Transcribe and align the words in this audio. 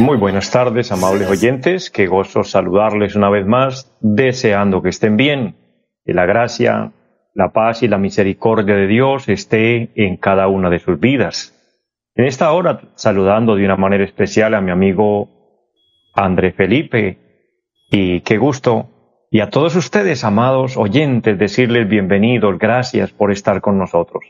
Muy 0.00 0.16
buenas 0.16 0.50
tardes, 0.50 0.92
amables 0.92 1.28
oyentes. 1.28 1.90
Qué 1.90 2.06
gozo 2.06 2.44
saludarles 2.44 3.16
una 3.16 3.30
vez 3.30 3.46
más, 3.46 3.94
deseando 4.00 4.80
que 4.80 4.90
estén 4.90 5.16
bien, 5.16 5.56
que 6.04 6.14
la 6.14 6.24
gracia, 6.24 6.92
la 7.34 7.52
paz 7.52 7.82
y 7.82 7.88
la 7.88 7.98
misericordia 7.98 8.74
de 8.74 8.86
Dios 8.86 9.28
esté 9.28 9.90
en 9.94 10.16
cada 10.16 10.48
una 10.48 10.70
de 10.70 10.78
sus 10.78 10.98
vidas. 10.98 11.54
En 12.14 12.24
esta 12.24 12.52
hora, 12.52 12.80
saludando 12.94 13.56
de 13.56 13.64
una 13.64 13.76
manera 13.76 14.04
especial 14.04 14.54
a 14.54 14.60
mi 14.60 14.70
amigo 14.70 15.28
André 16.14 16.52
Felipe, 16.52 17.18
y 17.90 18.20
qué 18.20 18.38
gusto, 18.38 18.88
y 19.30 19.40
a 19.40 19.50
todos 19.50 19.76
ustedes, 19.76 20.24
amados 20.24 20.76
oyentes, 20.76 21.38
decirles 21.38 21.88
bienvenidos, 21.88 22.58
gracias 22.58 23.12
por 23.12 23.30
estar 23.32 23.60
con 23.60 23.78
nosotros. 23.78 24.24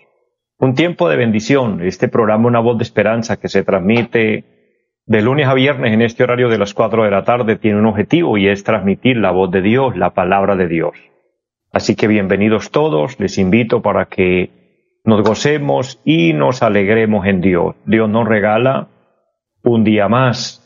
Un 0.60 0.74
tiempo 0.74 1.08
de 1.08 1.16
bendición, 1.16 1.82
este 1.82 2.08
programa 2.08 2.48
Una 2.48 2.58
voz 2.58 2.78
de 2.78 2.82
esperanza 2.82 3.38
que 3.38 3.48
se 3.48 3.62
transmite 3.62 4.44
de 5.06 5.22
lunes 5.22 5.46
a 5.46 5.54
viernes 5.54 5.92
en 5.92 6.02
este 6.02 6.24
horario 6.24 6.48
de 6.48 6.58
las 6.58 6.74
4 6.74 7.04
de 7.04 7.10
la 7.12 7.22
tarde 7.22 7.54
tiene 7.54 7.78
un 7.78 7.86
objetivo 7.86 8.36
y 8.38 8.48
es 8.48 8.64
transmitir 8.64 9.18
la 9.18 9.30
voz 9.30 9.52
de 9.52 9.62
Dios, 9.62 9.96
la 9.96 10.10
palabra 10.10 10.56
de 10.56 10.66
Dios. 10.66 10.98
Así 11.70 11.94
que 11.94 12.08
bienvenidos 12.08 12.72
todos, 12.72 13.20
les 13.20 13.38
invito 13.38 13.82
para 13.82 14.06
que 14.06 14.98
nos 15.04 15.22
gocemos 15.22 16.00
y 16.04 16.32
nos 16.32 16.64
alegremos 16.64 17.24
en 17.26 17.40
Dios. 17.40 17.76
Dios 17.86 18.10
nos 18.10 18.26
regala 18.26 18.88
un 19.62 19.84
día 19.84 20.08
más, 20.08 20.64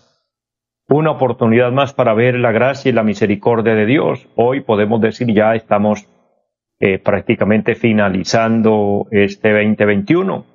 una 0.88 1.10
oportunidad 1.10 1.70
más 1.70 1.92
para 1.92 2.14
ver 2.14 2.36
la 2.36 2.50
gracia 2.50 2.88
y 2.88 2.92
la 2.92 3.02
misericordia 3.02 3.74
de 3.74 3.84
Dios. 3.84 4.26
Hoy 4.36 4.62
podemos 4.62 5.02
decir 5.02 5.30
ya 5.34 5.54
estamos 5.54 6.08
eh, 6.82 6.98
prácticamente 6.98 7.74
finalizando 7.74 9.06
este 9.10 9.52
2021 9.52 10.52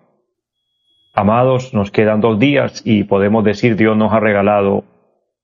Amados, 1.17 1.73
nos 1.73 1.89
quedan 1.89 2.21
dos 2.21 2.37
días 2.37 2.83
y 2.85 3.03
podemos 3.03 3.43
decir 3.43 3.75
Dios 3.75 3.97
nos 3.97 4.13
ha 4.13 4.19
regalado 4.19 4.83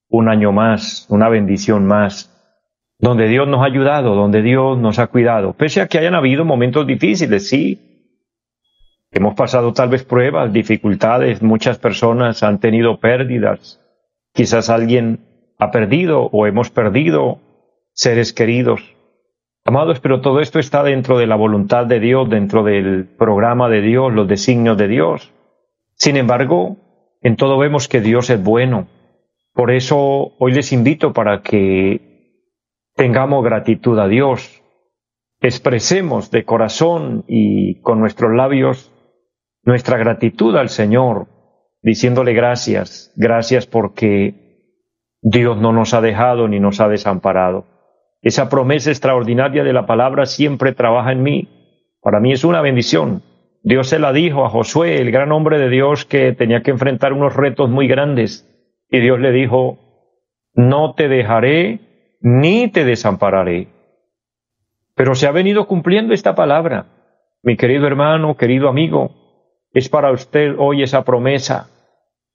un 0.08 0.30
año 0.30 0.52
más, 0.52 1.08
una 1.10 1.30
bendición 1.30 1.88
más, 1.88 2.30
donde 3.00 3.28
Dios 3.28 3.48
nos 3.48 3.62
ha 3.62 3.66
ayudado, 3.66 4.14
donde 4.14 4.44
Dios 4.44 4.78
nos 4.78 5.00
ha 5.00 5.08
cuidado, 5.08 5.54
pese 5.54 5.82
a 5.82 5.88
que 5.88 5.98
hayan 5.98 6.14
habido 6.14 6.46
momentos 6.46 6.86
difíciles, 6.86 7.50
sí. 7.50 8.20
Hemos 9.10 9.34
pasado 9.34 9.74
tal 9.74 9.90
vez 9.90 10.04
pruebas, 10.04 10.54
dificultades, 10.54 11.42
muchas 11.42 11.80
personas 11.80 12.44
han 12.44 12.60
tenido 12.60 13.00
pérdidas, 13.00 13.82
quizás 14.32 14.70
alguien 14.70 15.26
ha 15.58 15.72
perdido 15.72 16.30
o 16.32 16.46
hemos 16.46 16.70
perdido 16.70 17.40
seres 17.94 18.32
queridos. 18.32 18.93
Amados, 19.66 20.02
pero 20.02 20.20
todo 20.20 20.42
esto 20.42 20.60
está 20.60 20.84
dentro 20.84 21.18
de 21.18 21.26
la 21.26 21.38
voluntad 21.38 21.86
de 21.86 22.02
Dios, 22.02 22.30
dentro 22.30 22.64
del 22.64 23.06
programa 23.06 23.70
de 23.70 23.82
Dios, 23.82 24.12
los 24.12 24.28
designios 24.28 24.78
de 24.78 24.90
Dios. 24.90 25.32
Sin 25.96 26.18
embargo, 26.18 26.78
en 27.22 27.38
todo 27.38 27.58
vemos 27.58 27.88
que 27.88 28.02
Dios 28.02 28.30
es 28.30 28.44
bueno. 28.44 28.88
Por 29.54 29.72
eso 29.72 30.34
hoy 30.38 30.52
les 30.52 30.74
invito 30.74 31.14
para 31.14 31.42
que 31.42 32.52
tengamos 32.96 33.44
gratitud 33.46 33.98
a 34.00 34.10
Dios, 34.10 34.62
expresemos 35.40 36.30
de 36.30 36.44
corazón 36.44 37.24
y 37.28 37.80
con 37.82 38.00
nuestros 38.00 38.34
labios 38.34 38.92
nuestra 39.64 39.98
gratitud 39.98 40.58
al 40.58 40.68
Señor, 40.68 41.28
diciéndole 41.82 42.34
gracias, 42.34 43.14
gracias 43.16 43.66
porque 43.66 44.82
Dios 45.22 45.58
no 45.58 45.72
nos 45.72 45.94
ha 45.94 46.02
dejado 46.02 46.50
ni 46.50 46.60
nos 46.60 46.82
ha 46.82 46.90
desamparado. 46.90 47.73
Esa 48.24 48.50
promesa 48.50 48.90
extraordinaria 48.90 49.64
de 49.64 49.74
la 49.74 49.86
palabra 49.86 50.26
siempre 50.26 50.72
trabaja 50.72 51.12
en 51.12 51.22
mí. 51.22 51.48
Para 52.02 52.20
mí 52.20 52.32
es 52.32 52.44
una 52.44 52.62
bendición 52.62 53.22
Dios 53.66 53.88
se 53.88 53.98
la 53.98 54.12
dijo 54.12 54.44
a 54.44 54.50
Josué, 54.50 55.00
el 55.00 55.10
gran 55.10 55.32
hombre 55.32 55.58
de 55.58 55.70
Dios 55.70 56.04
que 56.04 56.34
tenía 56.34 56.64
que 56.64 56.72
enfrentar 56.72 57.14
unos 57.14 57.34
retos 57.34 57.70
muy 57.70 57.88
grandes. 57.88 58.46
Y 58.90 59.00
Dios 59.00 59.20
le 59.22 59.32
dijo, 59.32 59.80
no 60.54 60.94
te 60.96 61.08
dejaré 61.08 61.80
ni 62.20 62.70
te 62.70 62.84
desampararé. 62.84 63.70
Pero 64.96 65.16
se 65.16 65.28
ha 65.28 65.32
venido 65.32 65.66
cumpliendo 65.66 66.14
esta 66.14 66.36
palabra. 66.36 66.88
Mi 67.42 67.56
querido 67.56 67.88
hermano, 67.88 68.36
querido 68.36 68.68
amigo, 68.68 69.12
es 69.72 69.88
para 69.88 70.12
usted 70.12 70.56
hoy 70.58 70.84
esa 70.84 71.06
promesa. 71.06 71.70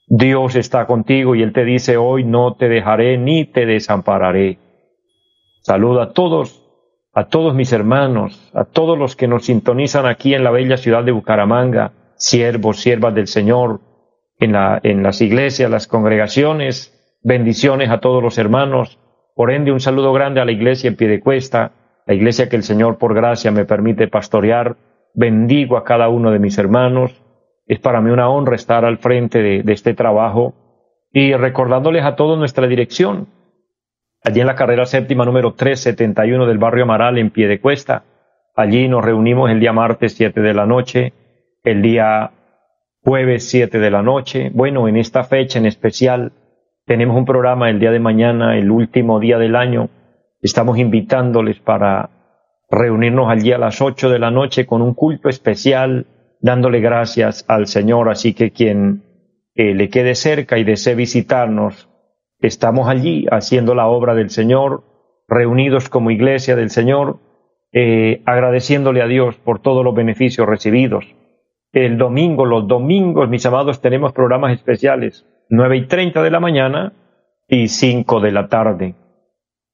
Dios 0.07 0.57
está 0.57 0.87
contigo 0.87 1.35
y 1.35 1.43
Él 1.43 1.53
te 1.53 1.67
dice 1.67 1.99
hoy 1.99 2.25
no 2.25 2.55
te 2.55 2.71
dejaré 2.71 3.19
ni 3.19 3.45
te 3.45 3.67
desampararé. 3.67 4.59
Saluda 5.63 6.05
a 6.05 6.13
todos 6.13 6.65
a 7.19 7.25
todos 7.25 7.53
mis 7.53 7.73
hermanos, 7.73 8.51
a 8.55 8.65
todos 8.65 8.97
los 8.97 9.17
que 9.17 9.27
nos 9.27 9.47
sintonizan 9.47 10.07
aquí 10.07 10.35
en 10.35 10.45
la 10.45 10.53
bella 10.53 10.77
ciudad 10.77 11.03
de 11.03 11.11
Bucaramanga, 11.11 11.91
siervos, 12.15 12.81
siervas 12.81 13.13
del 13.13 13.27
Señor, 13.27 13.81
en, 14.39 14.53
la, 14.53 14.81
las 14.85 15.21
iglesias, 15.21 15.69
las 15.69 15.89
congregaciones, 15.89 16.95
bendiciones 17.25 17.91
a 17.91 17.99
todos 17.99 18.23
los 18.23 18.39
hermanos, 18.39 19.01
por 19.35 19.51
ende 19.51 19.73
un 19.73 19.81
saludo 19.81 20.13
grande 20.13 20.41
a 20.41 20.45
la 20.45 20.53
iglesia 20.53 20.87
en 20.87 20.95
pie 20.97 21.09
de 21.09 21.19
cuesta, 21.19 21.73
la 22.07 22.15
iglesia 22.15 22.49
que 22.49 22.55
el 22.55 22.63
Señor 22.63 22.99
por 22.99 23.15
gracia 23.15 23.51
me 23.51 23.65
permite 23.65 24.07
pastorear, 24.07 24.77
bendigo 25.13 25.77
a 25.77 25.83
cada 25.83 26.09
uno 26.09 26.31
de 26.31 26.39
mis 26.39 26.57
hermanos, 26.57 27.21
es 27.67 27.81
para 27.81 28.01
mí 28.01 28.11
una 28.11 28.31
honra 28.31 28.55
estar 28.55 28.85
al 28.85 28.99
frente 28.99 29.43
de, 29.43 29.63
de 29.65 29.73
este 29.73 29.93
trabajo. 29.93 30.55
Y 31.13 31.33
recordándoles 31.35 32.05
a 32.05 32.17
todos 32.17 32.39
nuestra 32.39 32.67
dirección, 32.67 33.27
allí 34.29 34.41
en 34.41 34.47
la 34.47 34.55
carrera 34.55 34.85
séptima 34.85 35.25
número 35.25 35.55
371 35.55 36.47
del 36.47 36.59
barrio 36.59 36.85
Amaral 36.85 37.17
en 37.17 37.31
pie 37.31 37.49
de 37.49 37.61
cuesta. 37.61 38.05
Allí 38.55 38.87
nos 38.87 39.03
reunimos 39.03 39.51
el 39.51 39.59
día 39.59 39.73
martes 39.73 40.15
7 40.15 40.43
de 40.43 40.53
la 40.53 40.67
noche, 40.67 41.15
el 41.65 41.81
día 41.81 42.33
jueves 43.03 43.49
7 43.49 43.79
de 43.79 43.91
la 43.91 44.03
noche. 44.03 44.51
Bueno, 44.53 44.87
en 44.87 44.99
esta 44.99 45.25
fecha 45.25 45.59
en 45.59 45.65
especial 45.65 46.33
tenemos 46.85 47.17
un 47.17 47.25
programa 47.25 47.71
el 47.71 47.79
día 47.81 47.91
de 47.91 48.01
mañana, 48.01 48.59
el 48.59 48.71
último 48.71 49.19
día 49.19 49.39
del 49.39 49.57
año. 49.57 49.89
Estamos 50.43 50.79
invitándoles 50.79 51.59
para 51.61 52.11
reunirnos 52.71 53.31
allí 53.31 53.53
a 53.53 53.59
las 53.59 53.81
8 53.81 54.11
de 54.11 54.19
la 54.19 54.31
noche 54.31 54.67
con 54.67 54.83
un 54.83 54.93
culto 54.93 55.31
especial, 55.31 56.07
dándole 56.41 56.81
gracias 56.81 57.47
al 57.49 57.67
Señor. 57.67 58.11
Así 58.11 58.35
que 58.35 58.51
quien 58.51 59.05
eh, 59.55 59.75
le 59.75 59.89
quede 59.89 60.15
cerca 60.15 60.59
y 60.59 60.65
desee 60.65 60.95
visitarnos, 60.95 61.89
estamos 62.41 62.89
allí 62.89 63.27
haciendo 63.31 63.75
la 63.75 63.87
obra 63.87 64.15
del 64.15 64.31
Señor, 64.31 64.85
reunidos 65.29 65.89
como 65.89 66.11
iglesia 66.11 66.57
del 66.57 66.71
Señor, 66.71 67.19
eh, 67.73 68.23
agradeciéndole 68.25 69.03
a 69.03 69.07
Dios 69.07 69.37
por 69.37 69.61
todos 69.61 69.85
los 69.85 69.95
beneficios 69.95 70.47
recibidos. 70.47 71.05
El 71.73 71.99
domingo, 71.99 72.47
los 72.47 72.67
domingos, 72.67 73.29
mis 73.29 73.45
amados, 73.45 73.83
tenemos 73.83 74.13
programas 74.13 74.55
especiales, 74.55 75.27
nueve 75.51 75.77
y 75.77 75.87
treinta 75.87 76.23
de 76.23 76.31
la 76.31 76.41
mañana 76.41 76.95
y 77.47 77.69
cinco 77.69 78.21
de 78.21 78.33
la 78.33 78.49
tarde. 78.49 78.95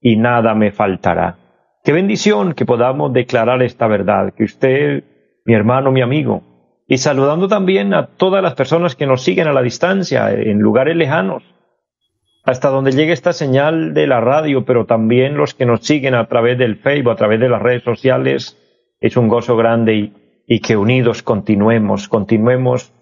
y 0.00 0.16
nada 0.16 0.56
me 0.56 0.72
faltará. 0.72 1.38
Qué 1.84 1.92
bendición 1.92 2.54
que 2.54 2.66
podamos 2.66 3.12
declarar 3.12 3.62
esta 3.62 3.86
verdad, 3.86 4.34
que 4.36 4.42
usted, 4.42 5.04
mi 5.46 5.54
hermano, 5.54 5.92
mi 5.92 6.02
amigo, 6.02 6.42
y 6.88 6.98
saludando 6.98 7.46
también 7.46 7.94
a 7.94 8.08
todas 8.08 8.42
las 8.42 8.54
personas 8.54 8.96
que 8.96 9.06
nos 9.06 9.22
siguen 9.22 9.46
a 9.46 9.52
la 9.52 9.62
distancia, 9.62 10.32
en 10.32 10.58
lugares 10.58 10.96
lejanos, 10.96 11.44
hasta 12.42 12.70
donde 12.70 12.90
llegue 12.90 13.12
esta 13.12 13.32
señal 13.32 13.94
de 13.94 14.08
la 14.08 14.20
radio, 14.20 14.64
pero 14.64 14.84
también 14.84 15.36
los 15.36 15.54
que 15.54 15.64
nos 15.64 15.86
siguen 15.86 16.16
a 16.16 16.26
través 16.26 16.58
del 16.58 16.78
Facebook, 16.78 17.12
a 17.12 17.16
través 17.16 17.38
de 17.38 17.50
las 17.50 17.62
redes 17.62 17.84
sociales, 17.84 18.58
es 19.00 19.16
un 19.16 19.28
gozo 19.28 19.56
grande 19.56 19.94
y, 19.94 20.12
y 20.48 20.60
que 20.60 20.78
unidos 20.78 21.22
continuemos, 21.22 22.08
continuemos 22.08 22.92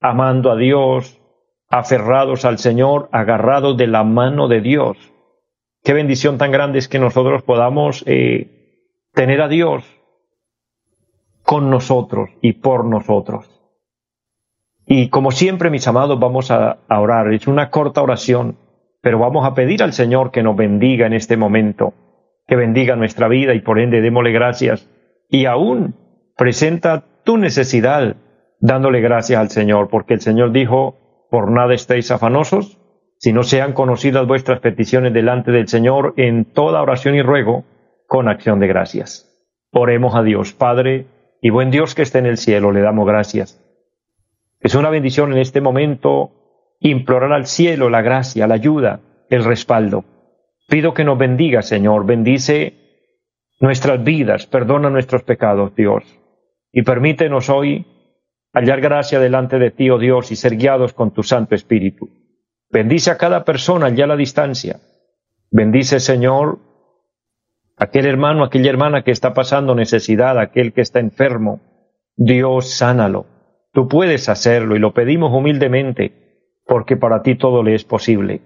amando 0.00 0.52
a 0.52 0.56
Dios, 0.56 1.20
aferrados 1.68 2.44
al 2.44 2.58
Señor, 2.58 3.08
agarrados 3.10 3.76
de 3.76 3.88
la 3.88 4.04
mano 4.04 4.46
de 4.46 4.60
Dios. 4.60 4.96
Qué 5.82 5.92
bendición 5.92 6.38
tan 6.38 6.52
grande 6.52 6.78
es 6.78 6.86
que 6.86 7.00
nosotros 7.00 7.42
podamos 7.42 8.04
eh, 8.06 8.86
tener 9.12 9.42
a 9.42 9.48
Dios 9.48 9.84
con 11.42 11.68
nosotros 11.68 12.30
y 12.40 12.52
por 12.52 12.84
nosotros. 12.84 13.50
Y 14.86 15.08
como 15.08 15.32
siempre, 15.32 15.70
mis 15.70 15.88
amados, 15.88 16.20
vamos 16.20 16.52
a, 16.52 16.78
orar. 16.88 17.32
Es 17.32 17.48
una 17.48 17.70
corta 17.70 18.02
oración, 18.02 18.56
pero 19.00 19.18
vamos 19.18 19.44
a 19.44 19.54
pedir 19.54 19.82
al 19.82 19.94
Señor 19.94 20.30
que 20.30 20.44
nos 20.44 20.54
bendiga 20.56 21.06
en 21.06 21.12
este 21.12 21.36
momento, 21.36 21.92
que 22.46 22.54
bendiga 22.54 22.94
nuestra 22.94 23.26
vida 23.26 23.52
y 23.52 23.60
por 23.60 23.80
ende 23.80 24.00
démosle 24.00 24.30
gracias. 24.30 24.88
Y 25.28 25.46
aún 25.46 26.03
presenta 26.36 27.04
tu 27.24 27.36
necesidad 27.38 28.16
dándole 28.60 29.00
gracias 29.00 29.40
al 29.40 29.50
Señor, 29.50 29.88
porque 29.88 30.14
el 30.14 30.20
Señor 30.20 30.52
dijo, 30.52 31.26
por 31.30 31.50
nada 31.50 31.74
estéis 31.74 32.10
afanosos, 32.10 32.78
si 33.18 33.32
no 33.32 33.42
sean 33.42 33.72
conocidas 33.72 34.26
vuestras 34.26 34.60
peticiones 34.60 35.12
delante 35.12 35.50
del 35.50 35.68
Señor 35.68 36.14
en 36.16 36.44
toda 36.44 36.82
oración 36.82 37.14
y 37.14 37.22
ruego, 37.22 37.64
con 38.06 38.28
acción 38.28 38.60
de 38.60 38.66
gracias. 38.66 39.30
Oremos 39.70 40.14
a 40.14 40.22
Dios, 40.22 40.52
Padre, 40.52 41.06
y 41.40 41.50
buen 41.50 41.70
Dios 41.70 41.94
que 41.94 42.02
esté 42.02 42.18
en 42.18 42.26
el 42.26 42.38
cielo, 42.38 42.72
le 42.72 42.80
damos 42.80 43.06
gracias. 43.06 43.60
Es 44.60 44.74
una 44.74 44.90
bendición 44.90 45.32
en 45.32 45.38
este 45.38 45.60
momento 45.60 46.32
implorar 46.80 47.32
al 47.32 47.46
cielo 47.46 47.90
la 47.90 48.02
gracia, 48.02 48.46
la 48.46 48.54
ayuda, 48.54 49.00
el 49.30 49.44
respaldo. 49.44 50.04
Pido 50.68 50.94
que 50.94 51.04
nos 51.04 51.18
bendiga, 51.18 51.62
Señor, 51.62 52.06
bendice 52.06 52.74
nuestras 53.60 54.02
vidas, 54.02 54.46
perdona 54.46 54.90
nuestros 54.90 55.22
pecados, 55.22 55.74
Dios, 55.74 56.04
y 56.74 56.82
permítenos 56.82 57.48
hoy 57.48 57.86
hallar 58.52 58.80
gracia 58.80 59.20
delante 59.20 59.60
de 59.60 59.70
ti, 59.70 59.90
oh 59.90 59.98
Dios, 59.98 60.32
y 60.32 60.36
ser 60.36 60.56
guiados 60.56 60.92
con 60.92 61.12
tu 61.12 61.22
Santo 61.22 61.54
Espíritu. 61.54 62.10
Bendice 62.68 63.12
a 63.12 63.16
cada 63.16 63.44
persona 63.44 63.86
allá 63.86 64.04
a 64.04 64.08
la 64.08 64.16
distancia. 64.16 64.80
Bendice, 65.52 66.00
Señor, 66.00 66.58
aquel 67.76 68.06
hermano, 68.06 68.42
aquella 68.42 68.70
hermana 68.70 69.04
que 69.04 69.12
está 69.12 69.34
pasando 69.34 69.76
necesidad, 69.76 70.36
aquel 70.36 70.72
que 70.72 70.80
está 70.80 70.98
enfermo, 70.98 71.60
Dios, 72.16 72.70
sánalo. 72.70 73.26
Tú 73.72 73.86
puedes 73.86 74.28
hacerlo 74.28 74.74
y 74.74 74.80
lo 74.80 74.92
pedimos 74.94 75.32
humildemente, 75.32 76.56
porque 76.66 76.96
para 76.96 77.22
ti 77.22 77.36
todo 77.36 77.62
le 77.62 77.76
es 77.76 77.84
posible. 77.84 78.40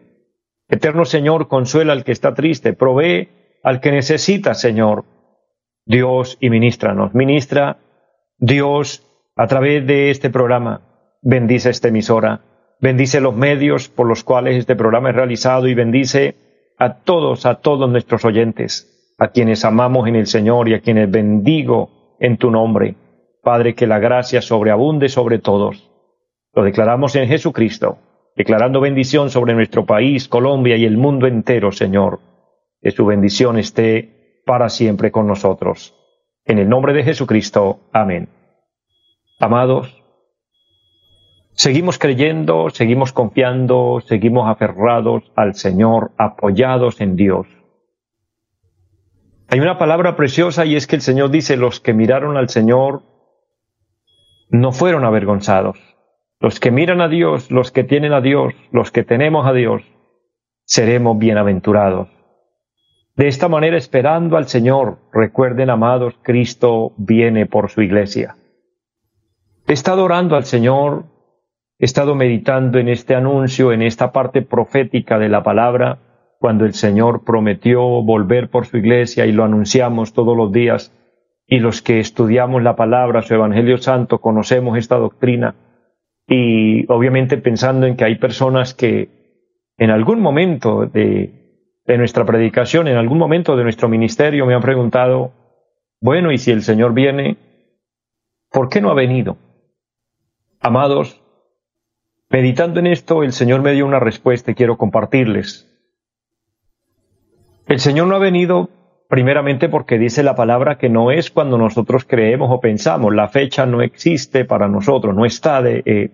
Eterno 0.68 1.06
Señor, 1.06 1.48
consuela 1.48 1.94
al 1.94 2.04
que 2.04 2.12
está 2.12 2.34
triste, 2.34 2.74
provee 2.74 3.30
al 3.62 3.80
que 3.80 3.90
necesita, 3.90 4.52
Señor. 4.52 5.06
Dios, 5.86 6.36
y 6.40 6.50
ministranos. 6.50 7.14
Ministra, 7.14 7.78
Dios, 8.38 9.04
a 9.36 9.46
través 9.46 9.86
de 9.86 10.10
este 10.10 10.30
programa, 10.30 10.82
bendice 11.22 11.70
esta 11.70 11.88
emisora, 11.88 12.40
bendice 12.80 13.20
los 13.20 13.34
medios 13.34 13.88
por 13.88 14.06
los 14.06 14.24
cuales 14.24 14.56
este 14.56 14.76
programa 14.76 15.10
es 15.10 15.16
realizado 15.16 15.68
y 15.68 15.74
bendice 15.74 16.36
a 16.78 16.94
todos, 17.00 17.46
a 17.46 17.56
todos 17.56 17.90
nuestros 17.90 18.24
oyentes 18.24 18.94
a 19.18 19.28
quienes 19.28 19.64
amamos 19.64 20.06
en 20.06 20.14
el 20.14 20.26
Señor 20.26 20.68
y 20.68 20.74
a 20.74 20.80
quienes 20.80 21.10
bendigo 21.10 22.16
en 22.20 22.38
tu 22.38 22.50
nombre. 22.50 22.94
Padre, 23.42 23.74
que 23.74 23.86
la 23.86 23.98
gracia 23.98 24.40
sobreabunde 24.40 25.08
sobre 25.08 25.38
todos. 25.38 25.90
Lo 26.54 26.62
declaramos 26.62 27.16
en 27.16 27.28
Jesucristo, 27.28 27.98
declarando 28.36 28.80
bendición 28.80 29.30
sobre 29.30 29.54
nuestro 29.54 29.84
país, 29.84 30.28
Colombia 30.28 30.76
y 30.76 30.84
el 30.84 30.96
mundo 30.96 31.26
entero, 31.26 31.72
Señor. 31.72 32.20
Que 32.80 32.92
su 32.92 33.04
bendición 33.06 33.58
esté 33.58 34.42
para 34.46 34.68
siempre 34.68 35.10
con 35.10 35.26
nosotros. 35.26 35.94
En 36.48 36.58
el 36.58 36.68
nombre 36.68 36.94
de 36.94 37.04
Jesucristo. 37.04 37.80
Amén. 37.92 38.30
Amados, 39.38 40.02
seguimos 41.52 41.98
creyendo, 41.98 42.70
seguimos 42.70 43.12
confiando, 43.12 44.02
seguimos 44.06 44.48
aferrados 44.48 45.30
al 45.36 45.54
Señor, 45.54 46.10
apoyados 46.16 47.02
en 47.02 47.16
Dios. 47.16 47.46
Hay 49.50 49.60
una 49.60 49.76
palabra 49.76 50.16
preciosa 50.16 50.64
y 50.64 50.74
es 50.74 50.86
que 50.86 50.96
el 50.96 51.02
Señor 51.02 51.30
dice, 51.30 51.58
los 51.58 51.80
que 51.80 51.92
miraron 51.92 52.38
al 52.38 52.48
Señor 52.48 53.02
no 54.48 54.72
fueron 54.72 55.04
avergonzados. 55.04 55.78
Los 56.40 56.60
que 56.60 56.70
miran 56.70 57.02
a 57.02 57.08
Dios, 57.08 57.50
los 57.50 57.70
que 57.70 57.84
tienen 57.84 58.14
a 58.14 58.22
Dios, 58.22 58.54
los 58.72 58.90
que 58.90 59.04
tenemos 59.04 59.46
a 59.46 59.52
Dios, 59.52 59.82
seremos 60.64 61.18
bienaventurados. 61.18 62.08
De 63.18 63.26
esta 63.26 63.48
manera, 63.48 63.76
esperando 63.76 64.36
al 64.36 64.46
Señor, 64.46 64.98
recuerden, 65.12 65.70
amados, 65.70 66.14
Cristo 66.22 66.92
viene 66.98 67.46
por 67.46 67.68
su 67.68 67.82
iglesia. 67.82 68.36
He 69.66 69.72
estado 69.72 70.04
orando 70.04 70.36
al 70.36 70.44
Señor, 70.44 71.06
he 71.80 71.84
estado 71.84 72.14
meditando 72.14 72.78
en 72.78 72.88
este 72.88 73.16
anuncio, 73.16 73.72
en 73.72 73.82
esta 73.82 74.12
parte 74.12 74.42
profética 74.42 75.18
de 75.18 75.28
la 75.28 75.42
palabra, 75.42 75.98
cuando 76.38 76.64
el 76.64 76.74
Señor 76.74 77.24
prometió 77.24 77.80
volver 78.04 78.50
por 78.50 78.66
su 78.66 78.76
iglesia 78.76 79.26
y 79.26 79.32
lo 79.32 79.42
anunciamos 79.42 80.12
todos 80.12 80.36
los 80.36 80.52
días, 80.52 80.94
y 81.44 81.58
los 81.58 81.82
que 81.82 81.98
estudiamos 81.98 82.62
la 82.62 82.76
palabra, 82.76 83.22
su 83.22 83.34
Evangelio 83.34 83.78
Santo, 83.78 84.20
conocemos 84.20 84.78
esta 84.78 84.96
doctrina, 84.96 85.56
y 86.28 86.86
obviamente 86.88 87.36
pensando 87.36 87.88
en 87.88 87.96
que 87.96 88.04
hay 88.04 88.14
personas 88.14 88.74
que 88.74 89.08
en 89.76 89.90
algún 89.90 90.20
momento 90.20 90.86
de, 90.86 91.47
de 91.88 91.96
nuestra 91.96 92.26
predicación, 92.26 92.86
en 92.86 92.98
algún 92.98 93.16
momento 93.16 93.56
de 93.56 93.62
nuestro 93.62 93.88
ministerio 93.88 94.44
me 94.44 94.54
han 94.54 94.60
preguntado, 94.60 95.32
bueno, 96.02 96.30
y 96.30 96.36
si 96.36 96.50
el 96.50 96.62
Señor 96.62 96.92
viene, 96.92 97.38
¿por 98.50 98.68
qué 98.68 98.82
no 98.82 98.90
ha 98.90 98.94
venido? 98.94 99.38
Amados, 100.60 101.22
meditando 102.28 102.78
en 102.78 102.88
esto, 102.88 103.22
el 103.22 103.32
Señor 103.32 103.62
me 103.62 103.72
dio 103.72 103.86
una 103.86 104.00
respuesta 104.00 104.50
y 104.50 104.54
quiero 104.54 104.76
compartirles. 104.76 105.66
El 107.66 107.80
Señor 107.80 108.06
no 108.06 108.16
ha 108.16 108.20
venido 108.20 108.68
primeramente 109.08 109.70
porque 109.70 109.98
dice 109.98 110.22
la 110.22 110.34
palabra 110.34 110.76
que 110.76 110.90
no 110.90 111.10
es 111.10 111.30
cuando 111.30 111.56
nosotros 111.56 112.04
creemos 112.04 112.50
o 112.52 112.60
pensamos. 112.60 113.14
La 113.14 113.28
fecha 113.28 113.64
no 113.64 113.80
existe 113.80 114.44
para 114.44 114.68
nosotros, 114.68 115.14
no 115.14 115.24
está 115.24 115.62
eh, 115.66 116.10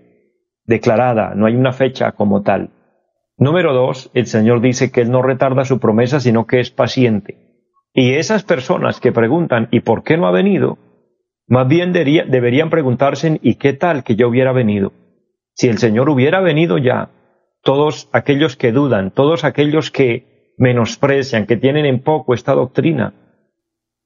declarada, 0.67 1.35
no 1.35 1.47
hay 1.47 1.57
una 1.57 1.73
fecha 1.73 2.13
como 2.13 2.43
tal. 2.43 2.71
Número 3.37 3.75
dos, 3.75 4.11
el 4.15 4.27
Señor 4.27 4.61
dice 4.61 4.93
que 4.93 5.01
Él 5.01 5.11
no 5.11 5.21
retarda 5.21 5.65
su 5.65 5.81
promesa, 5.81 6.21
sino 6.21 6.47
que 6.47 6.61
es 6.61 6.71
paciente. 6.71 7.37
Y 7.93 8.15
esas 8.15 8.45
personas 8.45 9.01
que 9.01 9.13
preguntan, 9.13 9.69
¿y 9.73 9.81
por 9.81 10.05
qué 10.05 10.17
no 10.17 10.27
ha 10.27 10.31
venido? 10.31 10.79
Más 11.47 11.67
bien 11.67 11.93
deberían 11.93 12.71
preguntarse, 12.71 13.39
¿y 13.43 13.57
qué 13.57 13.73
tal 13.73 14.05
que 14.05 14.15
yo 14.15 14.29
hubiera 14.29 14.53
venido? 14.53 14.93
Si 15.55 15.69
el 15.69 15.79
Señor 15.79 16.09
hubiera 16.11 16.41
venido 16.41 16.79
ya, 16.79 17.11
todos 17.63 18.09
aquellos 18.13 18.57
que 18.57 18.73
dudan, 18.73 19.11
todos 19.11 19.45
aquellos 19.45 19.91
que 19.91 20.55
menosprecian, 20.57 21.47
que 21.47 21.57
tienen 21.57 21.87
en 21.87 22.03
poco 22.03 22.35
esta 22.35 22.55
doctrina, 22.55 23.15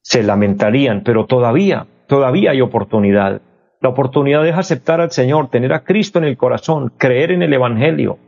se 0.00 0.22
lamentarían, 0.22 1.02
pero 1.04 1.26
todavía, 1.26 1.86
todavía 2.06 2.52
hay 2.52 2.62
oportunidad. 2.62 3.42
La 3.80 3.90
oportunidad 3.90 4.46
es 4.46 4.56
aceptar 4.56 5.00
al 5.00 5.10
Señor, 5.10 5.50
tener 5.50 5.72
a 5.74 5.84
Cristo 5.84 6.18
en 6.18 6.24
el 6.24 6.36
corazón, 6.38 6.92
creer 6.96 7.30
en 7.30 7.42
el 7.42 7.52
Evangelio 7.52 8.18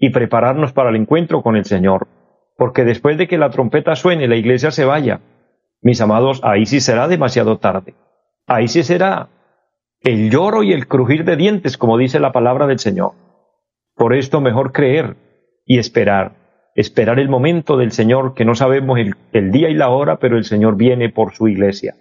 y 0.00 0.10
prepararnos 0.10 0.72
para 0.72 0.90
el 0.90 0.96
encuentro 0.96 1.42
con 1.42 1.54
el 1.54 1.64
Señor. 1.64 2.08
Porque 2.56 2.84
después 2.84 3.16
de 3.16 3.28
que 3.28 3.38
la 3.38 3.50
trompeta 3.50 3.94
suene 3.94 4.24
y 4.24 4.28
la 4.28 4.36
iglesia 4.36 4.72
se 4.72 4.84
vaya, 4.84 5.20
mis 5.80 6.00
amados, 6.00 6.40
ahí 6.42 6.66
sí 6.66 6.80
será 6.80 7.06
demasiado 7.06 7.58
tarde. 7.58 7.94
Ahí 8.46 8.66
sí 8.66 8.82
será 8.82 9.28
el 10.00 10.30
lloro 10.30 10.64
y 10.64 10.72
el 10.72 10.88
crujir 10.88 11.24
de 11.24 11.36
dientes, 11.36 11.78
como 11.78 11.98
dice 11.98 12.18
la 12.18 12.32
palabra 12.32 12.66
del 12.66 12.80
Señor. 12.80 13.12
Por 13.94 14.14
esto 14.14 14.40
mejor 14.40 14.72
creer 14.72 15.16
y 15.64 15.78
esperar 15.78 16.40
esperar 16.74 17.18
el 17.18 17.28
momento 17.28 17.76
del 17.76 17.92
Señor, 17.92 18.34
que 18.34 18.44
no 18.44 18.54
sabemos 18.54 18.98
el, 18.98 19.52
día 19.52 19.68
y 19.68 19.74
la 19.74 19.90
hora, 19.90 20.18
pero 20.18 20.36
el 20.36 20.44
Señor 20.44 20.76
viene 20.76 21.10
por 21.10 21.32
su 21.34 21.48
iglesia. 21.48 21.94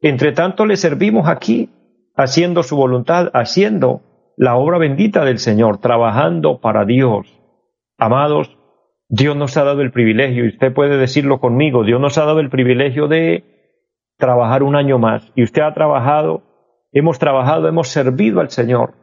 Entre 0.00 0.32
tanto 0.32 0.66
le 0.66 0.76
servimos 0.76 1.28
aquí, 1.28 1.70
haciendo 2.14 2.62
su 2.62 2.76
voluntad, 2.76 3.30
haciendo 3.32 4.02
la 4.36 4.56
obra 4.56 4.78
bendita 4.78 5.24
del 5.24 5.38
Señor, 5.38 5.78
trabajando 5.78 6.60
para 6.60 6.84
Dios. 6.84 7.40
Amados, 7.98 8.58
Dios 9.08 9.36
nos 9.36 9.56
ha 9.56 9.64
dado 9.64 9.82
el 9.82 9.92
privilegio, 9.92 10.44
y 10.44 10.48
usted 10.48 10.72
puede 10.72 10.96
decirlo 10.96 11.40
conmigo, 11.40 11.84
Dios 11.84 12.00
nos 12.00 12.18
ha 12.18 12.24
dado 12.24 12.40
el 12.40 12.50
privilegio 12.50 13.06
de 13.08 13.44
trabajar 14.16 14.62
un 14.62 14.76
año 14.76 14.98
más. 14.98 15.30
Y 15.34 15.42
usted 15.42 15.62
ha 15.62 15.74
trabajado, 15.74 16.42
hemos 16.92 17.18
trabajado, 17.18 17.68
hemos 17.68 17.88
servido 17.88 18.40
al 18.40 18.50
Señor. 18.50 18.94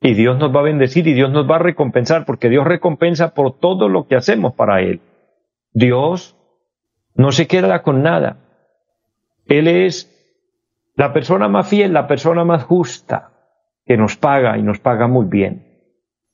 Y 0.00 0.14
Dios 0.14 0.38
nos 0.38 0.54
va 0.54 0.60
a 0.60 0.64
bendecir 0.64 1.06
y 1.08 1.14
Dios 1.14 1.30
nos 1.30 1.50
va 1.50 1.56
a 1.56 1.60
recompensar, 1.60 2.26
porque 2.26 2.48
Dios 2.48 2.66
recompensa 2.66 3.34
por 3.34 3.58
todo 3.58 3.88
lo 3.88 4.06
que 4.06 4.16
hacemos 4.16 4.54
para 4.54 4.82
Él. 4.82 5.00
Dios 5.72 6.36
no 7.14 7.32
se 7.32 7.46
queda 7.46 7.82
con 7.82 8.02
nada. 8.02 8.38
Él 9.46 9.68
es 9.68 10.12
la 10.94 11.12
persona 11.12 11.48
más 11.48 11.68
fiel, 11.68 11.92
la 11.92 12.06
persona 12.06 12.44
más 12.44 12.64
justa. 12.64 13.32
que 13.86 13.96
nos 13.96 14.16
paga 14.16 14.58
y 14.58 14.62
nos 14.62 14.80
paga 14.80 15.06
muy 15.06 15.26
bien. 15.26 15.64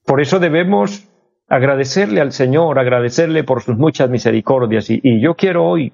Por 0.07 0.23
eso 0.23 0.39
debemos 0.39 1.07
agradecerle 1.53 2.23
al 2.23 2.33
Señor, 2.33 2.79
agradecerle 2.79 3.45
por 3.45 3.61
sus 3.61 3.77
muchas 3.77 4.09
misericordias. 4.09 4.89
Y, 4.89 5.21
yo 5.21 5.35
quiero 5.35 5.67
hoy 5.67 5.93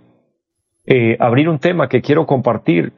eh, 0.86 1.16
abrir 1.18 1.48
un 1.48 1.58
tema 1.58 1.88
que 1.88 2.00
quiero 2.00 2.26
compartir 2.26 2.92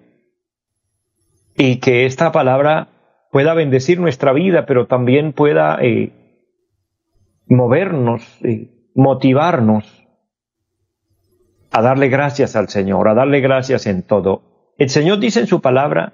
y 1.57 1.76
que 1.76 2.05
esta 2.05 2.33
palabra 2.33 2.88
pueda 3.33 3.55
bendecir 3.55 3.99
nuestra 3.99 4.35
vida, 4.35 4.67
pero 4.67 4.87
también 4.87 5.33
pueda 5.33 5.79
eh, 5.81 6.12
movernos, 7.47 8.23
eh, 8.45 8.69
motivarnos 8.95 10.07
a 11.71 11.81
darle 11.81 12.09
gracias 12.09 12.57
al 12.57 12.69
Señor, 12.69 13.09
a 13.09 13.14
darle 13.14 13.40
gracias 13.40 13.87
en 13.87 14.02
todo. 14.02 14.75
El 14.76 14.90
Señor 14.90 15.19
dice 15.19 15.40
en 15.40 15.47
su 15.47 15.62
palabra 15.62 16.12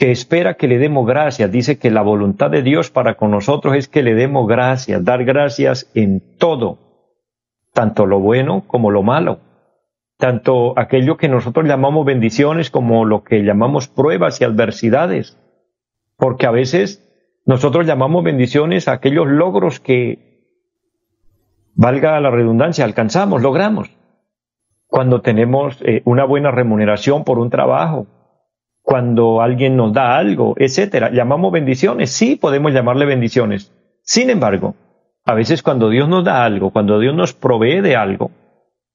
que 0.00 0.10
espera 0.10 0.54
que 0.54 0.66
le 0.66 0.78
demos 0.78 1.06
gracias, 1.06 1.52
dice 1.52 1.78
que 1.78 1.90
la 1.90 2.00
voluntad 2.00 2.50
de 2.50 2.62
Dios 2.62 2.90
para 2.90 3.16
con 3.16 3.30
nosotros 3.30 3.76
es 3.76 3.86
que 3.86 4.02
le 4.02 4.14
demos 4.14 4.48
gracias, 4.48 5.04
dar 5.04 5.26
gracias 5.26 5.90
en 5.92 6.22
todo, 6.38 6.78
tanto 7.74 8.06
lo 8.06 8.18
bueno 8.18 8.64
como 8.66 8.90
lo 8.90 9.02
malo, 9.02 9.40
tanto 10.16 10.72
aquello 10.78 11.18
que 11.18 11.28
nosotros 11.28 11.66
llamamos 11.66 12.06
bendiciones 12.06 12.70
como 12.70 13.04
lo 13.04 13.24
que 13.24 13.44
llamamos 13.44 13.88
pruebas 13.88 14.40
y 14.40 14.44
adversidades, 14.44 15.38
porque 16.16 16.46
a 16.46 16.50
veces 16.50 17.06
nosotros 17.44 17.86
llamamos 17.86 18.24
bendiciones 18.24 18.88
a 18.88 18.92
aquellos 18.92 19.26
logros 19.26 19.80
que, 19.80 20.30
valga 21.74 22.18
la 22.20 22.30
redundancia, 22.30 22.86
alcanzamos, 22.86 23.42
logramos. 23.42 23.90
Cuando 24.86 25.20
tenemos 25.20 25.76
eh, 25.82 26.00
una 26.06 26.24
buena 26.24 26.50
remuneración 26.50 27.22
por 27.22 27.38
un 27.38 27.50
trabajo, 27.50 28.06
cuando 28.90 29.40
alguien 29.40 29.76
nos 29.76 29.92
da 29.92 30.18
algo, 30.18 30.56
etcétera. 30.58 31.12
Llamamos 31.12 31.52
bendiciones, 31.52 32.10
sí 32.10 32.34
podemos 32.34 32.72
llamarle 32.72 33.06
bendiciones. 33.06 33.72
Sin 34.02 34.30
embargo, 34.30 34.74
a 35.24 35.34
veces 35.34 35.62
cuando 35.62 35.90
Dios 35.90 36.08
nos 36.08 36.24
da 36.24 36.44
algo, 36.44 36.72
cuando 36.72 36.98
Dios 36.98 37.14
nos 37.14 37.32
provee 37.32 37.82
de 37.82 37.94
algo, 37.94 38.32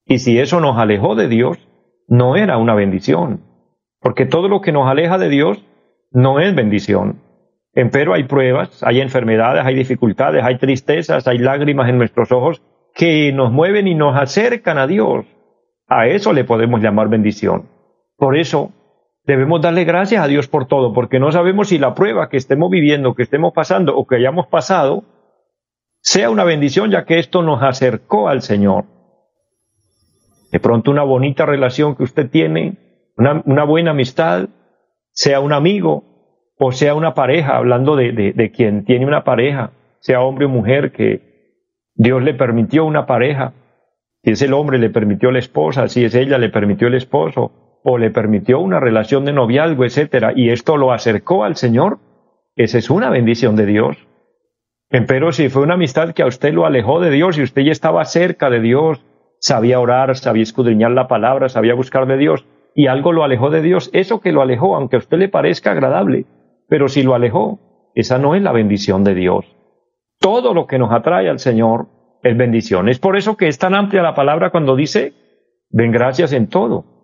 y 0.04 0.18
si 0.18 0.38
eso 0.38 0.60
nos 0.60 0.76
alejó 0.76 1.14
de 1.14 1.28
Dios, 1.28 1.66
no 2.08 2.36
era 2.36 2.58
una 2.58 2.74
bendición, 2.74 3.40
porque 3.98 4.26
todo 4.26 4.48
lo 4.48 4.60
que 4.60 4.70
nos 4.70 4.86
aleja 4.86 5.16
de 5.16 5.30
Dios 5.30 5.64
no 6.10 6.40
es 6.40 6.54
bendición. 6.54 7.22
Empero 7.72 8.12
hay 8.12 8.24
pruebas, 8.24 8.82
hay 8.82 9.00
enfermedades, 9.00 9.64
hay 9.64 9.76
dificultades, 9.76 10.44
hay 10.44 10.58
tristezas, 10.58 11.26
hay 11.26 11.38
lágrimas 11.38 11.88
en 11.88 11.96
nuestros 11.96 12.32
ojos 12.32 12.60
que 12.94 13.32
nos 13.32 13.50
mueven 13.50 13.88
y 13.88 13.94
nos 13.94 14.14
acercan 14.14 14.76
a 14.76 14.86
Dios. 14.86 15.24
A 15.88 16.06
eso 16.06 16.34
le 16.34 16.44
podemos 16.44 16.82
llamar 16.82 17.08
bendición. 17.08 17.70
Por 18.18 18.36
eso 18.36 18.72
debemos 19.26 19.60
darle 19.60 19.84
gracias 19.84 20.22
a 20.22 20.28
Dios 20.28 20.48
por 20.48 20.66
todo, 20.66 20.92
porque 20.92 21.18
no 21.18 21.32
sabemos 21.32 21.68
si 21.68 21.78
la 21.78 21.94
prueba 21.94 22.28
que 22.28 22.36
estemos 22.36 22.70
viviendo, 22.70 23.14
que 23.14 23.24
estemos 23.24 23.52
pasando 23.52 23.96
o 23.96 24.06
que 24.06 24.16
hayamos 24.16 24.46
pasado, 24.46 25.04
sea 26.00 26.30
una 26.30 26.44
bendición, 26.44 26.90
ya 26.90 27.04
que 27.04 27.18
esto 27.18 27.42
nos 27.42 27.62
acercó 27.62 28.28
al 28.28 28.42
Señor. 28.42 28.84
De 30.52 30.60
pronto 30.60 30.92
una 30.92 31.02
bonita 31.02 31.44
relación 31.44 31.96
que 31.96 32.04
usted 32.04 32.30
tiene, 32.30 32.78
una, 33.16 33.64
buena 33.64 33.90
amistad, 33.90 34.48
sea 35.10 35.40
un 35.40 35.52
amigo, 35.52 36.04
o 36.58 36.70
sea 36.70 36.94
una 36.94 37.14
pareja, 37.14 37.56
hablando 37.56 37.96
de, 37.96 38.12
de, 38.12 38.50
quien 38.52 38.84
tiene 38.84 39.06
una 39.06 39.24
pareja, 39.24 39.72
sea 39.98 40.20
hombre 40.20 40.46
o 40.46 40.48
mujer, 40.48 40.92
que 40.92 41.64
Dios 41.94 42.22
le 42.22 42.34
permitió 42.34 42.84
una 42.84 43.06
pareja, 43.06 43.54
si 44.22 44.30
es 44.30 44.42
el 44.42 44.52
hombre 44.52 44.78
le 44.78 44.90
permitió 44.90 45.32
la 45.32 45.40
esposa, 45.40 45.88
si 45.88 46.04
es 46.04 46.14
ella 46.14 46.38
le 46.38 46.50
permitió 46.50 46.86
el 46.86 46.94
esposo, 46.94 47.65
o 47.88 47.98
le 47.98 48.10
permitió 48.10 48.58
una 48.58 48.80
relación 48.80 49.24
de 49.24 49.32
noviazgo, 49.32 49.84
etcétera, 49.84 50.32
y 50.34 50.50
esto 50.50 50.76
lo 50.76 50.92
acercó 50.92 51.44
al 51.44 51.54
Señor, 51.54 52.00
esa 52.56 52.78
es 52.78 52.90
una 52.90 53.10
bendición 53.10 53.54
de 53.54 53.64
Dios. 53.64 54.08
Pero 54.90 55.30
si 55.30 55.48
fue 55.48 55.62
una 55.62 55.74
amistad 55.74 56.12
que 56.12 56.24
a 56.24 56.26
usted 56.26 56.52
lo 56.52 56.66
alejó 56.66 56.98
de 56.98 57.10
Dios 57.12 57.38
y 57.38 57.42
usted 57.42 57.62
ya 57.62 57.70
estaba 57.70 58.04
cerca 58.04 58.50
de 58.50 58.58
Dios, 58.58 59.04
sabía 59.38 59.78
orar, 59.78 60.16
sabía 60.16 60.42
escudriñar 60.42 60.90
la 60.90 61.06
palabra, 61.06 61.48
sabía 61.48 61.74
buscar 61.74 62.08
de 62.08 62.16
Dios, 62.16 62.44
y 62.74 62.88
algo 62.88 63.12
lo 63.12 63.22
alejó 63.22 63.50
de 63.50 63.62
Dios, 63.62 63.88
eso 63.92 64.20
que 64.20 64.32
lo 64.32 64.42
alejó, 64.42 64.74
aunque 64.74 64.96
a 64.96 64.98
usted 64.98 65.18
le 65.18 65.28
parezca 65.28 65.70
agradable, 65.70 66.24
pero 66.68 66.88
si 66.88 67.04
lo 67.04 67.14
alejó, 67.14 67.60
esa 67.94 68.18
no 68.18 68.34
es 68.34 68.42
la 68.42 68.50
bendición 68.50 69.04
de 69.04 69.14
Dios. 69.14 69.46
Todo 70.18 70.54
lo 70.54 70.66
que 70.66 70.80
nos 70.80 70.90
atrae 70.90 71.28
al 71.28 71.38
Señor 71.38 71.86
es 72.24 72.36
bendición. 72.36 72.88
Es 72.88 72.98
por 72.98 73.16
eso 73.16 73.36
que 73.36 73.46
es 73.46 73.58
tan 73.58 73.76
amplia 73.76 74.02
la 74.02 74.16
palabra 74.16 74.50
cuando 74.50 74.74
dice, 74.74 75.12
ven 75.70 75.92
gracias 75.92 76.32
en 76.32 76.48
todo. 76.48 76.95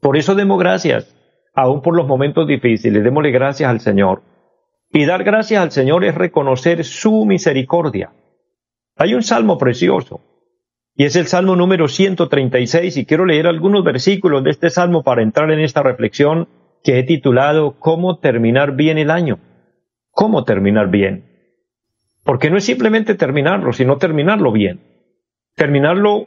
Por 0.00 0.16
eso 0.16 0.34
demos 0.34 0.58
gracias, 0.58 1.14
aún 1.54 1.82
por 1.82 1.96
los 1.96 2.06
momentos 2.06 2.46
difíciles, 2.46 3.02
démosle 3.02 3.30
gracias 3.30 3.68
al 3.68 3.80
Señor. 3.80 4.22
Y 4.90 5.04
dar 5.04 5.24
gracias 5.24 5.62
al 5.62 5.70
Señor 5.70 6.04
es 6.04 6.14
reconocer 6.14 6.84
su 6.84 7.24
misericordia. 7.24 8.12
Hay 8.96 9.14
un 9.14 9.22
salmo 9.22 9.58
precioso, 9.58 10.20
y 10.94 11.04
es 11.04 11.14
el 11.14 11.26
salmo 11.26 11.54
número 11.54 11.88
136, 11.88 12.96
y 12.96 13.06
quiero 13.06 13.24
leer 13.24 13.46
algunos 13.46 13.84
versículos 13.84 14.42
de 14.44 14.50
este 14.50 14.70
salmo 14.70 15.02
para 15.02 15.22
entrar 15.22 15.50
en 15.50 15.60
esta 15.60 15.82
reflexión 15.82 16.48
que 16.82 16.98
he 16.98 17.02
titulado 17.04 17.78
¿Cómo 17.78 18.18
terminar 18.18 18.74
bien 18.74 18.98
el 18.98 19.10
año? 19.10 19.38
¿Cómo 20.10 20.44
terminar 20.44 20.88
bien? 20.90 21.24
Porque 22.24 22.50
no 22.50 22.56
es 22.56 22.64
simplemente 22.64 23.14
terminarlo, 23.14 23.72
sino 23.72 23.96
terminarlo 23.96 24.52
bien. 24.52 24.80
Terminarlo 25.54 26.26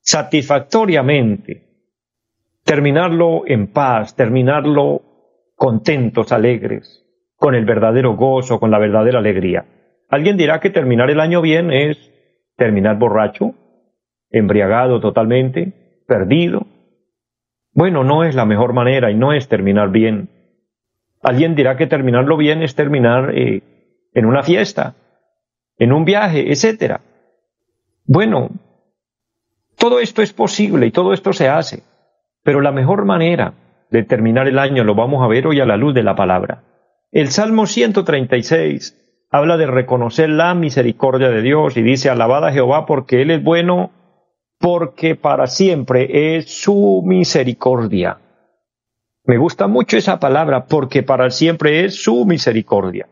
satisfactoriamente. 0.00 1.67
Terminarlo 2.68 3.44
en 3.46 3.68
paz, 3.68 4.14
terminarlo 4.14 5.00
contentos, 5.56 6.32
alegres, 6.32 7.02
con 7.36 7.54
el 7.54 7.64
verdadero 7.64 8.14
gozo, 8.14 8.60
con 8.60 8.70
la 8.70 8.78
verdadera 8.78 9.20
alegría. 9.20 9.64
Alguien 10.10 10.36
dirá 10.36 10.60
que 10.60 10.68
terminar 10.68 11.08
el 11.08 11.18
año 11.18 11.40
bien 11.40 11.72
es 11.72 12.12
terminar 12.56 12.98
borracho, 12.98 13.54
embriagado 14.28 15.00
totalmente, 15.00 16.02
perdido, 16.06 16.66
bueno, 17.72 18.04
no 18.04 18.22
es 18.22 18.34
la 18.34 18.44
mejor 18.44 18.74
manera 18.74 19.10
y 19.10 19.14
no 19.14 19.32
es 19.32 19.48
terminar 19.48 19.88
bien. 19.88 20.28
Alguien 21.22 21.54
dirá 21.54 21.78
que 21.78 21.86
terminarlo 21.86 22.36
bien 22.36 22.62
es 22.62 22.74
terminar 22.74 23.32
eh, 23.34 23.62
en 24.12 24.26
una 24.26 24.42
fiesta, 24.42 24.94
en 25.78 25.94
un 25.94 26.04
viaje, 26.04 26.52
etc. 26.52 27.00
Bueno, 28.04 28.50
todo 29.78 30.00
esto 30.00 30.20
es 30.20 30.34
posible 30.34 30.86
y 30.86 30.90
todo 30.90 31.14
esto 31.14 31.32
se 31.32 31.48
hace, 31.48 31.82
pero 32.48 32.62
la 32.62 32.72
mejor 32.72 33.04
manera 33.04 33.52
de 33.90 34.04
terminar 34.04 34.48
el 34.48 34.58
año 34.58 34.82
lo 34.82 34.94
vamos 34.94 35.22
a 35.22 35.26
ver 35.26 35.46
hoy 35.46 35.60
a 35.60 35.66
la 35.66 35.76
luz 35.76 35.92
de 35.92 36.02
la 36.02 36.16
palabra. 36.16 36.62
El 37.12 37.28
Salmo 37.28 37.66
136 37.66 39.26
habla 39.30 39.58
de 39.58 39.66
reconocer 39.66 40.30
la 40.30 40.54
misericordia 40.54 41.28
de 41.28 41.42
Dios 41.42 41.76
y 41.76 41.82
dice, 41.82 42.08
alabada 42.08 42.48
a 42.48 42.52
Jehová 42.52 42.86
porque 42.86 43.20
Él 43.20 43.32
es 43.32 43.44
bueno 43.44 43.90
porque 44.58 45.14
para 45.14 45.46
siempre 45.46 46.36
es 46.38 46.62
su 46.62 47.02
misericordia. 47.04 48.16
Me 49.24 49.36
gusta 49.36 49.66
mucho 49.66 49.98
esa 49.98 50.18
palabra, 50.18 50.64
porque 50.64 51.02
para 51.02 51.28
siempre 51.28 51.84
es 51.84 52.02
su 52.02 52.24
misericordia. 52.24 53.08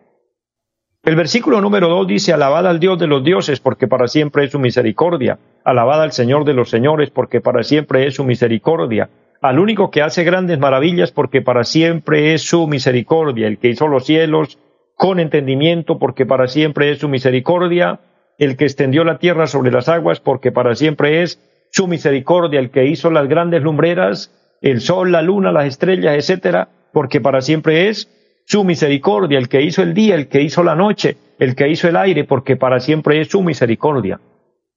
El 1.02 1.14
versículo 1.14 1.60
número 1.60 1.90
dos 1.90 2.06
dice, 2.06 2.32
alabad 2.32 2.66
al 2.66 2.80
Dios 2.80 2.98
de 2.98 3.06
los 3.06 3.22
dioses, 3.22 3.60
porque 3.60 3.86
para 3.86 4.08
siempre 4.08 4.46
es 4.46 4.52
su 4.52 4.58
misericordia. 4.58 5.38
Alabad 5.62 6.02
al 6.02 6.12
Señor 6.12 6.46
de 6.46 6.54
los 6.54 6.70
señores, 6.70 7.10
porque 7.10 7.42
para 7.42 7.62
siempre 7.64 8.06
es 8.06 8.14
su 8.14 8.24
misericordia. 8.24 9.10
Al 9.46 9.60
único 9.60 9.92
que 9.92 10.02
hace 10.02 10.24
grandes 10.24 10.58
maravillas, 10.58 11.12
porque 11.12 11.40
para 11.40 11.62
siempre 11.62 12.34
es 12.34 12.42
su 12.42 12.66
misericordia. 12.66 13.46
El 13.46 13.58
que 13.58 13.68
hizo 13.68 13.86
los 13.86 14.04
cielos 14.04 14.58
con 14.96 15.20
entendimiento, 15.20 16.00
porque 16.00 16.26
para 16.26 16.48
siempre 16.48 16.90
es 16.90 16.98
su 16.98 17.08
misericordia 17.08 18.00
el 18.38 18.56
que 18.56 18.64
extendió 18.64 19.04
la 19.04 19.18
tierra 19.18 19.46
sobre 19.46 19.70
las 19.70 19.88
aguas, 19.88 20.18
porque 20.18 20.50
para 20.50 20.74
siempre 20.74 21.22
es 21.22 21.40
su 21.70 21.86
misericordia, 21.86 22.58
el 22.58 22.70
que 22.70 22.86
hizo 22.86 23.12
las 23.12 23.28
grandes 23.28 23.62
lumbreras, 23.62 24.32
el 24.62 24.80
sol, 24.80 25.12
la 25.12 25.22
luna, 25.22 25.52
las 25.52 25.66
estrellas, 25.66 26.16
etcétera, 26.16 26.68
porque 26.92 27.20
para 27.20 27.40
siempre 27.40 27.88
es 27.88 28.10
su 28.46 28.64
misericordia, 28.64 29.38
el 29.38 29.48
que 29.48 29.62
hizo 29.62 29.80
el 29.80 29.94
día, 29.94 30.16
el 30.16 30.26
que 30.26 30.42
hizo 30.42 30.64
la 30.64 30.74
noche, 30.74 31.18
el 31.38 31.54
que 31.54 31.68
hizo 31.68 31.86
el 31.86 31.96
aire, 31.96 32.24
porque 32.24 32.56
para 32.56 32.80
siempre 32.80 33.20
es 33.20 33.28
su 33.28 33.44
misericordia. 33.44 34.18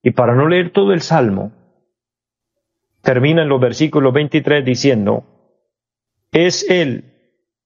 Y 0.03 0.11
para 0.11 0.35
no 0.35 0.47
leer 0.47 0.69
todo 0.69 0.93
el 0.93 1.01
salmo, 1.01 1.53
termina 3.09 3.41
en 3.41 3.49
los 3.49 3.59
versículos 3.59 4.13
23 4.13 4.63
diciendo, 4.63 5.23
es 6.31 6.69
Él 6.69 7.05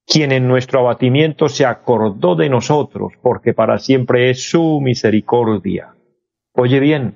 quien 0.07 0.31
en 0.31 0.47
nuestro 0.47 0.79
abatimiento 0.79 1.49
se 1.49 1.65
acordó 1.65 2.35
de 2.35 2.47
nosotros, 2.47 3.11
porque 3.21 3.53
para 3.53 3.77
siempre 3.77 4.29
es 4.29 4.49
su 4.49 4.79
misericordia. 4.79 5.95
Oye 6.53 6.79
bien, 6.79 7.15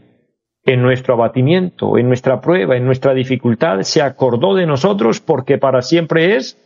en 0.66 0.82
nuestro 0.82 1.14
abatimiento, 1.14 1.98
en 1.98 2.10
nuestra 2.10 2.42
prueba, 2.42 2.76
en 2.76 2.86
nuestra 2.86 3.14
dificultad, 3.14 3.84
se 3.84 4.02
acordó 4.02 4.56
de 4.56 4.66
nosotros 4.66 5.22
porque 5.22 5.58
para 5.58 5.82
siempre 5.82 6.36
es 6.36 6.58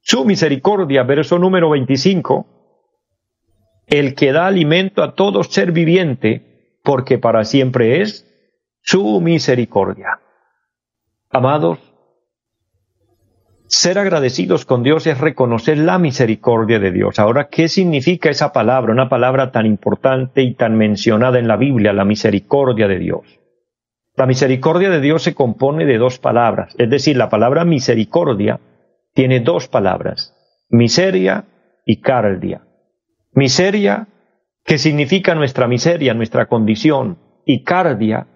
su 0.00 0.24
misericordia. 0.24 1.04
Verso 1.04 1.38
número 1.38 1.70
25. 1.70 2.46
El 3.86 4.16
que 4.16 4.32
da 4.32 4.48
alimento 4.48 5.04
a 5.04 5.14
todo 5.14 5.44
ser 5.44 5.70
viviente, 5.70 6.80
porque 6.82 7.16
para 7.18 7.44
siempre 7.44 8.02
es 8.02 8.26
su 8.82 9.20
misericordia. 9.20 10.18
Amados, 11.36 11.78
ser 13.66 13.98
agradecidos 13.98 14.64
con 14.64 14.82
Dios 14.82 15.06
es 15.06 15.20
reconocer 15.20 15.76
la 15.76 15.98
misericordia 15.98 16.78
de 16.78 16.90
Dios. 16.90 17.18
Ahora, 17.18 17.48
¿qué 17.50 17.68
significa 17.68 18.30
esa 18.30 18.54
palabra? 18.54 18.90
Una 18.90 19.10
palabra 19.10 19.52
tan 19.52 19.66
importante 19.66 20.40
y 20.40 20.54
tan 20.54 20.78
mencionada 20.78 21.38
en 21.38 21.46
la 21.46 21.58
Biblia, 21.58 21.92
la 21.92 22.06
misericordia 22.06 22.88
de 22.88 22.98
Dios. 22.98 23.38
La 24.16 24.24
misericordia 24.24 24.88
de 24.88 25.02
Dios 25.02 25.24
se 25.24 25.34
compone 25.34 25.84
de 25.84 25.98
dos 25.98 26.18
palabras, 26.18 26.74
es 26.78 26.88
decir, 26.88 27.18
la 27.18 27.28
palabra 27.28 27.66
misericordia 27.66 28.58
tiene 29.12 29.40
dos 29.40 29.68
palabras, 29.68 30.34
miseria 30.70 31.44
y 31.84 32.00
cardia. 32.00 32.62
Miseria, 33.32 34.08
que 34.64 34.78
significa 34.78 35.34
nuestra 35.34 35.68
miseria, 35.68 36.14
nuestra 36.14 36.46
condición, 36.46 37.18
y 37.44 37.62
cardia, 37.62 38.26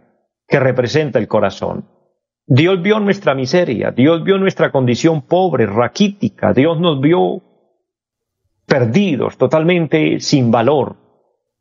que 0.46 0.60
representa 0.60 1.18
el 1.18 1.28
corazón. 1.28 1.86
Dios 2.52 2.82
vio 2.82 2.98
nuestra 2.98 3.36
miseria, 3.36 3.92
Dios 3.92 4.24
vio 4.24 4.36
nuestra 4.36 4.72
condición 4.72 5.22
pobre, 5.22 5.66
raquítica, 5.66 6.52
Dios 6.52 6.80
nos 6.80 7.00
vio 7.00 7.42
perdidos, 8.66 9.38
totalmente 9.38 10.18
sin 10.18 10.50
valor, 10.50 10.96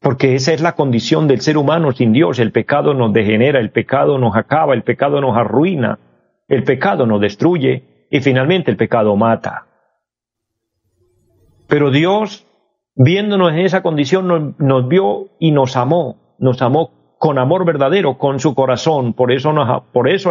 porque 0.02 0.34
esa 0.34 0.52
es 0.52 0.62
la 0.62 0.74
condición 0.74 1.28
del 1.28 1.42
ser 1.42 1.60
humano 1.60 1.92
sin 1.92 2.12
Dios. 2.12 2.40
El 2.40 2.52
pecado 2.52 2.96
nos 2.96 3.14
degenera, 3.14 3.60
el 3.60 3.70
pecado 3.70 4.18
nos 4.18 4.36
acaba, 4.36 4.74
el 4.74 4.82
pecado 4.82 5.22
nos 5.22 5.38
arruina, 5.38 6.00
el 6.48 6.64
pecado 6.64 7.06
nos 7.06 7.22
destruye 7.22 8.08
y 8.10 8.22
finalmente 8.22 8.72
el 8.72 8.78
pecado 8.78 9.16
mata. 9.16 9.68
Pero 11.68 11.92
Dios, 11.92 12.48
viéndonos 12.96 13.52
en 13.52 13.60
esa 13.60 13.84
condición, 13.84 14.28
nos, 14.28 14.60
nos 14.60 14.88
vio 14.88 15.28
y 15.38 15.52
nos 15.52 15.78
amó, 15.78 16.36
nos 16.40 16.64
amó 16.64 16.99
con 17.20 17.38
amor 17.38 17.66
verdadero, 17.66 18.18
con 18.18 18.40
su 18.40 18.56
corazón. 18.56 19.14
Por 19.14 19.32
eso, 19.32 19.52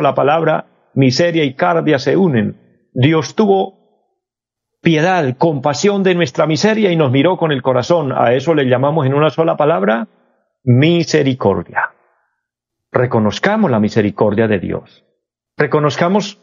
la 0.01 0.15
palabra 0.15 0.67
miseria 0.95 1.45
y 1.45 1.55
cardia 1.55 1.99
se 1.99 2.17
unen. 2.17 2.89
Dios 2.95 3.35
tuvo 3.35 3.75
piedad, 4.81 5.37
compasión 5.37 6.03
de 6.03 6.15
nuestra 6.15 6.47
miseria 6.47 6.91
y 6.91 6.97
nos 6.97 7.13
miró 7.13 7.37
con 7.37 7.53
el 7.53 7.61
corazón. 7.63 8.11
A 8.13 8.33
eso 8.33 8.55
le 8.55 8.65
llamamos 8.65 9.07
en 9.07 9.13
una 9.13 9.29
sola 9.29 9.57
palabra 9.59 10.09
misericordia. 10.65 11.93
Reconozcamos 12.91 13.71
la 13.71 13.81
misericordia 13.81 14.49
de 14.49 14.59
Dios. 14.59 15.05
Reconozcamos 15.59 16.41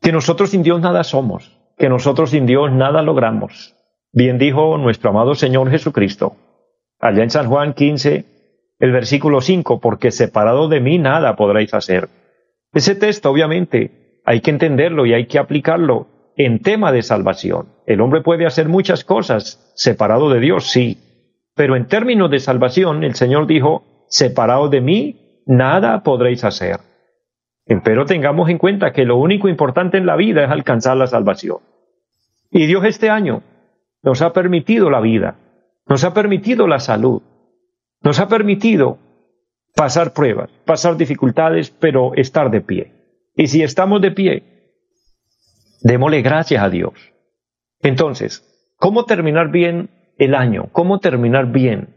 que 0.00 0.10
nosotros 0.10 0.50
sin 0.50 0.62
Dios 0.62 0.80
nada 0.80 1.04
somos, 1.04 1.60
que 1.76 1.90
nosotros 1.90 2.30
sin 2.30 2.46
Dios 2.46 2.72
nada 2.72 3.02
logramos. 3.02 3.76
Bien 4.10 4.38
dijo 4.38 4.78
nuestro 4.78 5.10
amado 5.10 5.34
Señor 5.34 5.70
Jesucristo, 5.70 6.36
allá 6.98 7.22
en 7.22 7.30
San 7.30 7.46
Juan 7.46 7.74
15, 7.74 8.39
el 8.80 8.92
versículo 8.92 9.40
5, 9.40 9.80
porque 9.80 10.10
separado 10.10 10.68
de 10.68 10.80
mí 10.80 10.98
nada 10.98 11.36
podréis 11.36 11.72
hacer. 11.74 12.08
Ese 12.72 12.94
texto, 12.94 13.30
obviamente, 13.30 14.20
hay 14.24 14.40
que 14.40 14.50
entenderlo 14.50 15.06
y 15.06 15.12
hay 15.12 15.26
que 15.26 15.38
aplicarlo 15.38 16.08
en 16.36 16.60
tema 16.60 16.90
de 16.90 17.02
salvación. 17.02 17.68
El 17.86 18.00
hombre 18.00 18.22
puede 18.22 18.46
hacer 18.46 18.68
muchas 18.68 19.04
cosas 19.04 19.72
separado 19.76 20.30
de 20.30 20.40
Dios, 20.40 20.70
sí, 20.70 20.98
pero 21.54 21.76
en 21.76 21.86
términos 21.86 22.30
de 22.30 22.40
salvación, 22.40 23.04
el 23.04 23.14
Señor 23.14 23.46
dijo, 23.46 23.84
separado 24.08 24.68
de 24.68 24.80
mí, 24.80 25.42
nada 25.46 26.02
podréis 26.02 26.42
hacer. 26.44 26.80
Pero 27.84 28.06
tengamos 28.06 28.48
en 28.48 28.58
cuenta 28.58 28.92
que 28.92 29.04
lo 29.04 29.16
único 29.16 29.48
importante 29.48 29.98
en 29.98 30.06
la 30.06 30.16
vida 30.16 30.44
es 30.44 30.50
alcanzar 30.50 30.96
la 30.96 31.06
salvación. 31.06 31.58
Y 32.50 32.66
Dios 32.66 32.84
este 32.84 33.10
año 33.10 33.42
nos 34.02 34.22
ha 34.22 34.32
permitido 34.32 34.90
la 34.90 35.00
vida, 35.00 35.36
nos 35.86 36.02
ha 36.04 36.14
permitido 36.14 36.66
la 36.66 36.80
salud, 36.80 37.22
nos 38.02 38.18
ha 38.20 38.28
permitido 38.28 38.98
pasar 39.74 40.12
pruebas, 40.12 40.50
pasar 40.64 40.96
dificultades, 40.96 41.70
pero 41.70 42.14
estar 42.14 42.50
de 42.50 42.60
pie. 42.60 42.92
Y 43.34 43.46
si 43.46 43.62
estamos 43.62 44.00
de 44.00 44.10
pie, 44.10 44.42
démosle 45.82 46.22
gracias 46.22 46.62
a 46.62 46.70
Dios. 46.70 46.94
Entonces, 47.82 48.74
¿cómo 48.76 49.04
terminar 49.04 49.50
bien 49.50 49.90
el 50.18 50.34
año? 50.34 50.68
¿Cómo 50.72 50.98
terminar 50.98 51.46
bien? 51.46 51.96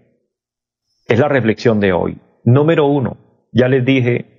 Es 1.08 1.20
la 1.20 1.28
reflexión 1.28 1.80
de 1.80 1.94
hoy. 1.94 2.20
Número 2.46 2.86
uno, 2.86 3.18
ya 3.52 3.68
les 3.68 3.86
dije, 3.86 4.34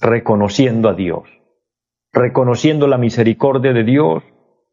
reconociendo 0.00 0.88
a 0.88 0.94
Dios, 0.94 1.28
reconociendo 2.12 2.86
la 2.86 2.98
misericordia 2.98 3.72
de 3.72 3.84
Dios 3.84 4.22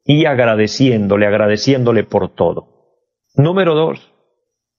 y 0.04 0.26
agradeciéndole, 0.26 1.26
agradeciéndole 1.26 2.04
por 2.04 2.30
todo. 2.30 3.02
Número 3.36 3.74
dos, 3.74 4.14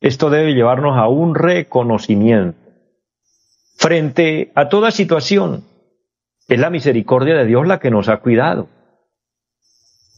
esto 0.01 0.31
debe 0.31 0.55
llevarnos 0.55 0.97
a 0.97 1.09
un 1.09 1.35
reconocimiento. 1.35 2.59
Frente 3.77 4.53
a 4.55 4.69
toda 4.69 4.91
situación, 4.91 5.65
es 6.49 6.61
la 6.61 6.71
misericordia 6.71 7.35
de 7.37 7.47
Dios 7.47 7.67
la 7.67 7.81
que 7.81 7.91
nos 7.91 8.09
ha 8.09 8.19
cuidado. 8.19 8.69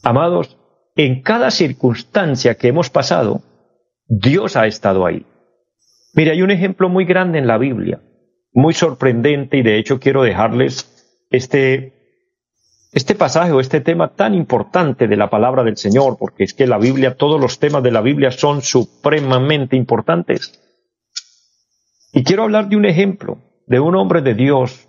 Amados, 0.03 0.57
en 0.95 1.21
cada 1.21 1.51
circunstancia 1.51 2.55
que 2.55 2.67
hemos 2.67 2.89
pasado, 2.89 3.41
Dios 4.07 4.55
ha 4.55 4.67
estado 4.67 5.05
ahí. 5.05 5.25
Mire, 6.13 6.31
hay 6.31 6.41
un 6.41 6.51
ejemplo 6.51 6.89
muy 6.89 7.05
grande 7.05 7.39
en 7.39 7.47
la 7.47 7.57
Biblia, 7.57 8.01
muy 8.51 8.73
sorprendente, 8.73 9.57
y 9.57 9.61
de 9.63 9.77
hecho 9.77 9.99
quiero 9.99 10.23
dejarles 10.23 11.25
este 11.29 11.98
este 12.91 13.13
pasaje 13.13 13.51
o 13.51 13.59
este 13.59 13.81
tema 13.81 14.15
tan 14.15 14.33
importante 14.33 15.07
de 15.07 15.15
la 15.15 15.29
palabra 15.29 15.63
del 15.63 15.77
Señor, 15.77 16.17
porque 16.17 16.43
es 16.43 16.53
que 16.53 16.65
la 16.65 16.79
Biblia, 16.79 17.15
todos 17.15 17.39
los 17.39 17.59
temas 17.59 17.83
de 17.83 17.91
la 17.91 18.01
Biblia 18.01 18.31
son 18.31 18.61
supremamente 18.61 19.75
importantes. 19.75 20.59
Y 22.11 22.23
quiero 22.23 22.43
hablar 22.43 22.67
de 22.67 22.75
un 22.75 22.85
ejemplo, 22.85 23.37
de 23.67 23.79
un 23.79 23.95
hombre 23.95 24.21
de 24.21 24.33
Dios, 24.33 24.87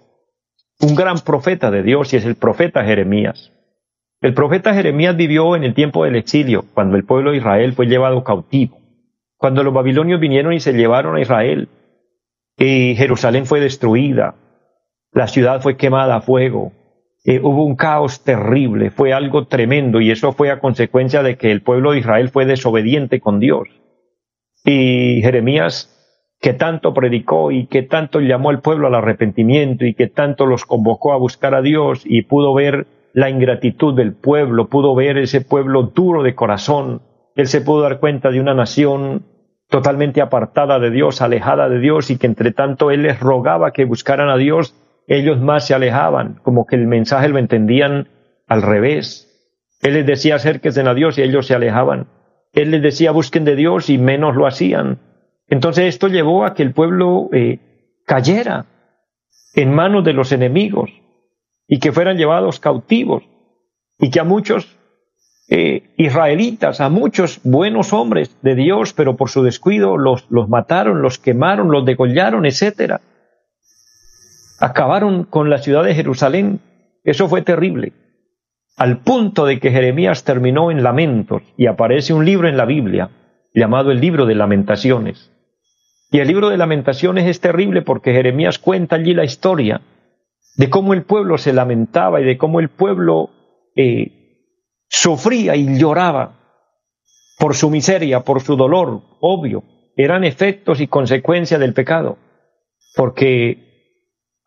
un 0.81 0.95
gran 0.95 1.19
profeta 1.19 1.71
de 1.71 1.83
Dios, 1.83 2.13
y 2.13 2.17
es 2.17 2.25
el 2.25 2.37
profeta 2.37 2.85
Jeremías. 2.85 3.53
El 4.23 4.33
profeta 4.33 4.73
Jeremías 4.73 5.17
vivió 5.17 5.55
en 5.55 5.65
el 5.65 5.75
tiempo 5.75 6.05
del 6.05 6.17
exilio, 6.17 6.65
cuando 6.73 6.97
el 6.97 7.05
pueblo 7.05 7.33
de 7.33 7.39
Israel 7.39 7.75
fue 7.75 7.87
llevado 7.87 8.25
cautivo, 8.25 8.79
cuando 9.37 9.63
los 9.63 9.75
babilonios 9.75 10.21
vinieron 10.21 10.55
y 10.55 10.61
se 10.61 10.73
llevaron 10.73 11.17
a 11.17 11.21
Israel, 11.21 11.69
y 12.57 12.95
Jerusalén 12.97 13.45
fue 13.45 13.61
destruida, 13.61 14.35
la 15.13 15.27
ciudad 15.27 15.61
fue 15.61 15.77
quemada 15.77 16.17
a 16.17 16.21
fuego, 16.21 16.73
eh, 17.25 17.41
hubo 17.43 17.65
un 17.65 17.77
caos 17.77 18.25
terrible, 18.25 18.91
fue 18.91 19.13
algo 19.13 19.47
tremendo 19.47 20.01
y 20.01 20.11
eso 20.11 20.33
fue 20.33 20.51
a 20.51 20.61
consecuencia 20.61 21.23
de 21.23 21.37
que 21.37 21.51
el 21.53 21.63
pueblo 21.63 21.93
de 21.93 21.99
Israel 21.99 22.31
fue 22.31 22.47
desobediente 22.47 23.21
con 23.21 23.41
Dios. 23.41 23.69
Y 24.65 25.21
Jeremías, 25.23 25.97
que 26.41 26.55
tanto 26.55 26.95
predicó 26.95 27.51
y 27.51 27.67
que 27.67 27.83
tanto 27.83 28.21
llamó 28.21 28.51
al 28.51 28.61
pueblo 28.61 28.87
al 28.87 28.95
arrepentimiento 28.95 29.85
y 29.85 29.95
que 29.95 30.07
tanto 30.07 30.47
los 30.47 30.65
convocó 30.65 31.13
a 31.13 31.19
buscar 31.19 31.55
a 31.55 31.63
Dios 31.63 32.03
y 32.05 32.23
pudo 32.23 32.55
ver 32.55 32.87
la 33.13 33.29
ingratitud 33.29 33.95
del 33.95 34.15
pueblo, 34.15 34.69
pudo 34.69 34.95
ver 34.95 35.19
ese 35.19 35.43
pueblo 35.43 35.83
duro 35.95 36.23
de 36.23 36.35
corazón, 36.35 37.03
él 37.37 37.47
se 37.49 37.61
pudo 37.61 37.83
dar 37.83 38.01
cuenta 38.01 38.31
de 38.31 38.41
una 38.41 38.55
nación 38.55 39.27
totalmente 39.69 40.21
apartada 40.21 40.79
de 40.79 40.91
Dios, 40.91 41.21
alejada 41.21 41.69
de 41.69 41.79
Dios 41.79 42.11
y 42.11 42.19
que 42.19 42.27
entre 42.27 42.53
tanto 42.53 42.91
él 42.91 43.03
les 43.03 43.21
rogaba 43.21 43.73
que 43.73 43.85
buscaran 43.85 44.29
a 44.29 44.37
Dios 44.37 44.75
ellos 45.11 45.41
más 45.41 45.67
se 45.67 45.75
alejaban, 45.75 46.39
como 46.45 46.67
que 46.67 46.77
el 46.77 46.87
mensaje 46.87 47.29
lo 47.29 47.39
entendían 47.39 48.09
al 48.47 48.63
revés. 48.63 49.27
Él 49.83 49.95
les 49.95 50.07
decía 50.07 50.37
acérquense 50.37 50.83
a 50.83 50.95
Dios 50.95 51.19
y 51.19 51.23
ellos 51.23 51.49
se 51.49 51.55
alejaban. 51.57 52.07
Él 52.53 52.71
les 52.71 52.81
decía 52.81 53.11
busquen 53.11 53.45
de 53.45 53.57
Dios 53.57 53.91
y 53.91 53.99
menos 53.99 54.37
lo 54.37 54.47
hacían. 54.47 55.01
Entonces 55.49 55.87
esto 55.87 56.07
llevó 56.07 56.45
a 56.45 56.55
que 56.55 56.63
el 56.63 56.73
pueblo 56.73 57.29
eh, 57.33 57.59
cayera 58.07 58.67
en 59.55 59.75
manos 59.75 60.05
de 60.05 60.13
los 60.13 60.31
enemigos 60.31 60.91
y 61.67 61.81
que 61.81 61.91
fueran 61.91 62.17
llevados 62.17 62.61
cautivos 62.61 63.25
y 63.99 64.11
que 64.11 64.21
a 64.21 64.25
muchos 64.25 64.79
eh, 65.49 65.93
israelitas, 65.97 66.81
a 66.81 66.89
muchos 66.89 67.41
buenos 67.43 67.93
hombres 67.93 68.37
de 68.43 68.55
Dios, 68.55 68.93
pero 68.93 69.17
por 69.17 69.29
su 69.29 69.43
descuido 69.43 69.97
los, 69.97 70.31
los 70.31 70.49
mataron, 70.49 71.03
los 71.03 71.19
quemaron, 71.19 71.73
los 71.73 71.85
degollaron, 71.85 72.47
etcétera 72.47 73.01
acabaron 74.61 75.25
con 75.25 75.51
la 75.51 75.59
ciudad 75.59 75.83
de 75.83 75.95
Jerusalén. 75.95 76.61
Eso 77.03 77.29
fue 77.29 77.43
terrible. 77.43 77.93
Al 78.77 78.99
punto 78.99 79.47
de 79.47 79.59
que 79.59 79.71
Jeremías 79.71 80.25
terminó 80.25 80.71
en 80.71 80.83
lamentos 80.83 81.43
y 81.57 81.67
aparece 81.67 82.13
un 82.13 82.25
libro 82.25 82.49
en 82.49 82.57
la 82.57 82.67
Biblia 82.67 83.11
llamado 83.55 83.91
el 83.91 84.01
libro 84.01 84.27
de 84.27 84.35
lamentaciones. 84.35 85.33
Y 86.13 86.19
el 86.19 86.29
libro 86.29 86.51
de 86.51 86.57
lamentaciones 86.57 87.27
es 87.27 87.41
terrible 87.41 87.83
porque 87.83 88.13
Jeremías 88.13 88.59
cuenta 88.59 88.97
allí 88.97 89.15
la 89.15 89.25
historia 89.25 89.81
de 90.57 90.71
cómo 90.71 90.93
el 90.93 91.05
pueblo 91.05 91.39
se 91.39 91.53
lamentaba 91.53 92.21
y 92.21 92.25
de 92.25 92.37
cómo 92.37 92.61
el 92.61 92.69
pueblo 92.69 93.31
eh, 93.77 94.57
sufría 94.89 95.57
y 95.57 95.79
lloraba 95.79 96.37
por 97.39 97.55
su 97.55 97.71
miseria, 97.71 98.21
por 98.21 98.41
su 98.43 98.57
dolor, 98.57 99.03
obvio. 99.21 99.63
Eran 99.97 100.25
efectos 100.25 100.81
y 100.81 100.89
consecuencias 100.89 101.61
del 101.61 101.75
pecado. 101.75 102.19
Porque 102.97 103.70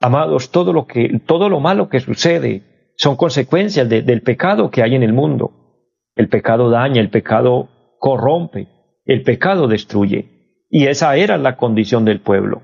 Amados, 0.03 0.51
todo 0.51 0.73
lo 0.73 0.85
que, 0.85 1.21
todo 1.25 1.47
lo 1.47 1.61
malo 1.61 1.87
que 1.87 2.01
sucede 2.01 2.91
son 2.97 3.15
consecuencias 3.15 3.87
del 3.87 4.21
pecado 4.21 4.69
que 4.69 4.83
hay 4.83 4.95
en 4.95 5.01
el 5.01 5.13
mundo. 5.13 5.79
El 6.17 6.27
pecado 6.27 6.69
daña, 6.69 6.99
el 6.99 7.09
pecado 7.09 7.69
corrompe, 7.99 8.67
el 9.05 9.23
pecado 9.23 9.69
destruye. 9.69 10.65
Y 10.69 10.87
esa 10.87 11.15
era 11.15 11.37
la 11.37 11.55
condición 11.55 12.03
del 12.03 12.19
pueblo. 12.19 12.63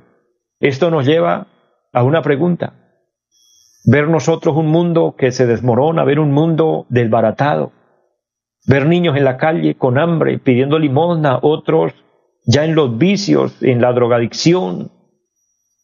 Esto 0.59 0.91
nos 0.91 1.05
lleva 1.05 1.47
a 1.93 2.03
una 2.03 2.21
pregunta. 2.21 2.73
ver 3.85 4.09
nosotros 4.09 4.57
un 4.57 4.67
mundo 4.67 5.15
que 5.17 5.31
se 5.31 5.47
desmorona, 5.47 6.03
ver 6.03 6.19
un 6.19 6.33
mundo 6.33 6.87
desbaratado, 6.89 7.71
ver 8.67 8.85
niños 8.85 9.15
en 9.15 9.23
la 9.23 9.37
calle 9.37 9.75
con 9.75 9.97
hambre 9.97 10.39
pidiendo 10.39 10.77
limosna, 10.77 11.39
otros 11.41 11.93
ya 12.45 12.65
en 12.65 12.75
los 12.75 12.97
vicios, 12.97 13.63
en 13.63 13.79
la 13.79 13.93
drogadicción, 13.93 14.91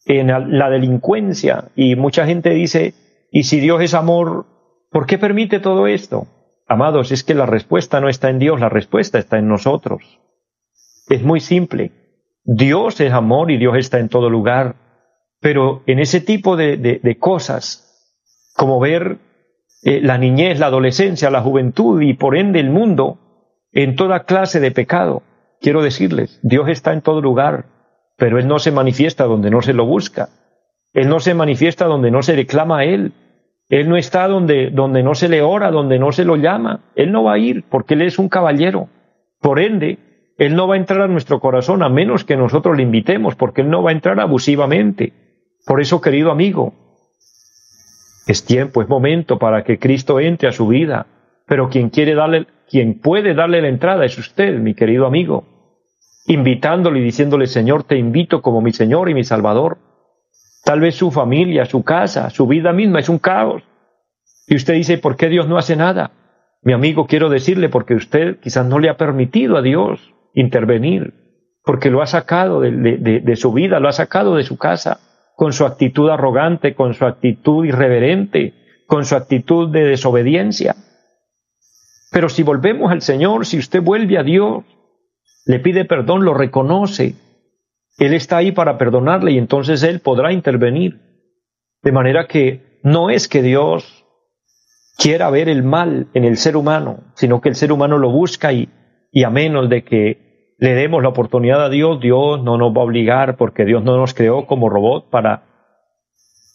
en 0.06 0.58
la 0.58 0.70
delincuencia. 0.70 1.70
Y 1.74 1.96
mucha 1.96 2.26
gente 2.26 2.50
dice, 2.50 2.94
¿y 3.30 3.42
si 3.42 3.60
Dios 3.60 3.82
es 3.82 3.94
amor, 3.94 4.46
por 4.90 5.06
qué 5.06 5.18
permite 5.18 5.60
todo 5.60 5.86
esto? 5.86 6.28
Amados, 6.68 7.12
es 7.12 7.22
que 7.22 7.34
la 7.34 7.46
respuesta 7.46 8.00
no 8.00 8.08
está 8.08 8.30
en 8.30 8.38
Dios, 8.38 8.60
la 8.60 8.68
respuesta 8.68 9.18
está 9.18 9.38
en 9.38 9.48
nosotros. 9.48 10.20
Es 11.08 11.22
muy 11.22 11.40
simple. 11.40 11.92
Dios 12.44 13.00
es 13.00 13.12
amor 13.12 13.50
y 13.50 13.58
Dios 13.58 13.76
está 13.76 13.98
en 13.98 14.08
todo 14.08 14.30
lugar. 14.30 14.76
Pero 15.40 15.82
en 15.86 15.98
ese 15.98 16.20
tipo 16.20 16.56
de, 16.56 17.16
cosas, 17.20 18.52
como 18.56 18.80
ver 18.80 19.18
eh, 19.82 20.00
la 20.00 20.18
niñez, 20.18 20.58
la 20.58 20.66
adolescencia, 20.66 21.30
la 21.30 21.42
juventud 21.42 22.00
y 22.00 22.14
por 22.14 22.36
ende 22.36 22.58
el 22.58 22.70
mundo 22.70 23.18
en 23.72 23.94
toda 23.94 24.24
clase 24.24 24.58
de 24.58 24.70
pecado, 24.70 25.22
quiero 25.60 25.82
decirles, 25.82 26.40
Dios 26.42 26.68
está 26.68 26.92
en 26.92 27.02
todo 27.02 27.20
lugar, 27.20 27.66
pero 28.16 28.38
Él 28.38 28.48
no 28.48 28.58
se 28.58 28.72
manifiesta 28.72 29.24
donde 29.24 29.50
no 29.50 29.62
se 29.62 29.74
lo 29.74 29.86
busca. 29.86 30.28
Él 30.92 31.08
no 31.08 31.20
se 31.20 31.34
manifiesta 31.34 31.84
donde 31.84 32.10
no 32.10 32.22
se 32.22 32.34
reclama 32.34 32.78
a 32.78 32.84
Él. 32.84 33.12
Él 33.68 33.88
no 33.88 33.96
está 33.96 34.26
donde, 34.28 34.70
donde 34.70 35.02
no 35.02 35.14
se 35.14 35.28
le 35.28 35.42
ora, 35.42 35.70
donde 35.70 35.98
no 35.98 36.12
se 36.12 36.24
lo 36.24 36.36
llama. 36.36 36.80
Él 36.94 37.12
no 37.12 37.24
va 37.24 37.34
a 37.34 37.38
ir 37.38 37.64
porque 37.68 37.94
Él 37.94 38.02
es 38.02 38.18
un 38.18 38.28
caballero. 38.28 38.88
Por 39.40 39.60
ende, 39.60 39.98
Él 40.38 40.56
no 40.56 40.68
va 40.68 40.74
a 40.74 40.78
entrar 40.78 41.02
a 41.02 41.08
nuestro 41.08 41.40
corazón 41.40 41.82
a 41.82 41.88
menos 41.88 42.24
que 42.24 42.36
nosotros 42.36 42.76
le 42.76 42.82
invitemos, 42.82 43.34
porque 43.34 43.60
Él 43.60 43.70
no 43.70 43.82
va 43.82 43.90
a 43.90 43.94
entrar 43.94 44.18
abusivamente. 44.20 45.12
Por 45.66 45.80
eso, 45.80 46.00
querido 46.00 46.30
amigo, 46.30 46.72
es 48.26 48.44
tiempo, 48.44 48.80
es 48.80 48.88
momento 48.88 49.38
para 49.38 49.64
que 49.64 49.78
Cristo 49.78 50.20
entre 50.20 50.48
a 50.48 50.52
su 50.52 50.68
vida. 50.68 51.06
Pero 51.46 51.68
quien 51.68 51.90
quiere 51.90 52.14
darle, 52.14 52.46
quien 52.68 53.00
puede 53.00 53.34
darle 53.34 53.60
la 53.60 53.68
entrada 53.68 54.04
es 54.04 54.16
usted, 54.16 54.58
mi 54.58 54.74
querido 54.74 55.06
amigo, 55.06 55.44
invitándole 56.26 57.00
y 57.00 57.02
diciéndole, 57.02 57.46
Señor, 57.46 57.84
te 57.84 57.96
invito 57.96 58.42
como 58.42 58.60
mi 58.60 58.72
Señor 58.72 59.08
y 59.08 59.14
mi 59.14 59.24
Salvador. 59.24 59.78
Tal 60.64 60.80
vez 60.80 60.96
su 60.96 61.10
familia, 61.10 61.64
su 61.64 61.84
casa, 61.84 62.30
su 62.30 62.46
vida 62.46 62.72
misma 62.72 63.00
es 63.00 63.08
un 63.08 63.18
caos. 63.18 63.62
Y 64.46 64.56
usted 64.56 64.74
dice, 64.74 64.98
¿por 64.98 65.16
qué 65.16 65.28
Dios 65.28 65.48
no 65.48 65.58
hace 65.58 65.76
nada? 65.76 66.10
Mi 66.62 66.72
amigo, 66.72 67.06
quiero 67.06 67.28
decirle, 67.28 67.68
porque 67.68 67.94
usted 67.94 68.40
quizás 68.40 68.66
no 68.66 68.78
le 68.78 68.88
ha 68.88 68.96
permitido 68.96 69.56
a 69.56 69.62
Dios 69.62 70.12
intervenir, 70.34 71.14
porque 71.64 71.90
lo 71.90 72.02
ha 72.02 72.06
sacado 72.06 72.60
de, 72.60 73.36
su 73.36 73.52
vida, 73.52 73.80
lo 73.80 73.88
ha 73.88 73.92
sacado 73.92 74.34
de 74.34 74.44
su 74.44 74.58
casa, 74.58 75.00
con 75.36 75.52
su 75.52 75.64
actitud 75.64 76.10
arrogante, 76.10 76.74
con 76.74 76.94
su 76.94 77.04
actitud 77.04 77.64
irreverente, 77.64 78.82
con 78.86 79.04
su 79.04 79.14
actitud 79.14 79.70
de 79.70 79.84
desobediencia. 79.84 80.74
Pero 82.10 82.28
si 82.28 82.42
volvemos 82.42 82.90
al 82.90 83.02
Señor, 83.02 83.46
si 83.46 83.58
usted 83.58 83.82
vuelve 83.82 84.18
a 84.18 84.22
Dios, 84.22 84.64
le 85.46 85.60
pide 85.60 85.84
perdón, 85.84 86.24
lo 86.24 86.34
reconoce, 86.34 87.14
él 87.98 88.12
está 88.12 88.38
ahí 88.38 88.52
para 88.52 88.76
perdonarle 88.76 89.32
y 89.32 89.38
entonces 89.38 89.82
Él 89.82 90.00
podrá 90.00 90.32
intervenir. 90.32 91.00
De 91.82 91.92
manera 91.92 92.26
que 92.26 92.78
no 92.82 93.10
es 93.10 93.28
que 93.28 93.42
Dios 93.42 94.04
quiera 94.98 95.30
ver 95.30 95.48
el 95.48 95.62
mal 95.62 96.08
en 96.14 96.24
el 96.24 96.36
ser 96.36 96.56
humano, 96.56 97.00
sino 97.14 97.40
que 97.40 97.48
el 97.48 97.54
ser 97.54 97.72
humano 97.72 97.98
lo 97.98 98.10
busca 98.10 98.52
y, 98.52 98.68
a 99.24 99.30
menos 99.30 99.68
de 99.68 99.84
que 99.84 100.54
le 100.58 100.74
demos 100.74 101.02
la 101.02 101.10
oportunidad 101.10 101.64
a 101.64 101.68
Dios, 101.68 102.00
Dios 102.00 102.42
no 102.42 102.58
nos 102.58 102.74
va 102.74 102.80
a 102.80 102.84
obligar 102.84 103.36
porque 103.36 103.64
Dios 103.64 103.82
no 103.82 103.96
nos 103.96 104.14
creó 104.14 104.46
como 104.46 104.68
robot 104.68 105.10
para 105.10 105.44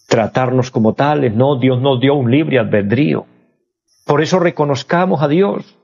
tratarnos 0.08 0.69
como 0.69 0.93
tales, 0.93 1.34
no, 1.34 1.58
Dios 1.58 1.82
nos 1.82 1.99
dio 1.99 2.15
un 2.15 2.30
libre 2.30 2.60
albedrío. 2.60 3.25
Por 4.06 4.21
eso 4.21 4.39
reconozcamos 4.39 5.21
a 5.21 5.27
Dios. 5.27 5.77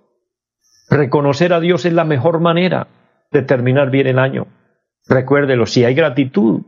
Reconocer 0.89 1.53
a 1.53 1.59
Dios 1.59 1.85
es 1.85 1.93
la 1.93 2.05
mejor 2.05 2.39
manera 2.39 2.87
de 3.31 3.41
terminar 3.41 3.89
bien 3.89 4.07
el 4.07 4.19
año. 4.19 4.47
Recuérdelo, 5.07 5.65
si 5.65 5.83
hay 5.83 5.93
gratitud, 5.93 6.61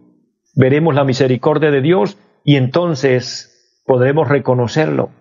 veremos 0.56 0.94
la 0.96 1.04
misericordia 1.04 1.72
de 1.72 1.82
Dios 1.82 2.18
y 2.44 2.56
entonces 2.56 3.82
podremos 3.86 4.28
reconocerlo. 4.28 5.12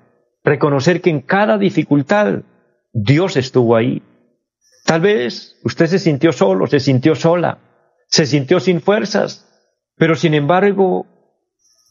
Reconocer 0.45 1.01
que 1.01 1.11
en 1.11 1.21
cada 1.21 1.59
dificultad 1.59 2.41
Dios 2.93 3.37
estuvo 3.37 3.77
ahí. 3.77 4.03
Tal 4.85 5.01
vez 5.01 5.61
usted 5.65 5.87
se 5.87 5.99
sintió 5.99 6.33
solo, 6.33 6.67
se 6.67 6.81
sintió 6.81 7.15
sola, 7.15 7.59
se 8.09 8.27
sintió 8.27 8.59
sin 8.59 8.81
fuerzas, 8.81 9.47
pero 9.97 10.15
sin 10.15 10.35
embargo 10.35 11.07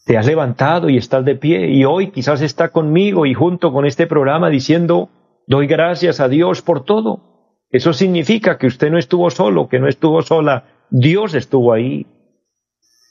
te 0.04 0.16
has 0.18 0.26
levantado 0.26 0.88
y 0.88 0.96
estás 0.96 1.24
de 1.24 1.36
pie 1.36 1.68
y 1.68 1.84
hoy 1.84 2.10
quizás 2.10 2.40
está 2.40 2.70
conmigo 2.70 3.26
y 3.26 3.34
junto 3.34 3.72
con 3.72 3.86
este 3.86 4.06
programa 4.06 4.50
diciendo, 4.50 5.10
doy 5.48 5.66
gracias 5.66 6.20
a 6.20 6.28
Dios 6.28 6.62
por 6.62 6.84
todo. 6.84 7.56
Eso 7.70 7.92
significa 7.92 8.58
que 8.58 8.66
usted 8.66 8.90
no 8.90 8.98
estuvo 8.98 9.30
solo, 9.30 9.68
que 9.68 9.80
no 9.80 9.88
estuvo 9.88 10.22
sola, 10.22 10.64
Dios 10.90 11.34
estuvo 11.34 11.72
ahí. 11.72 12.06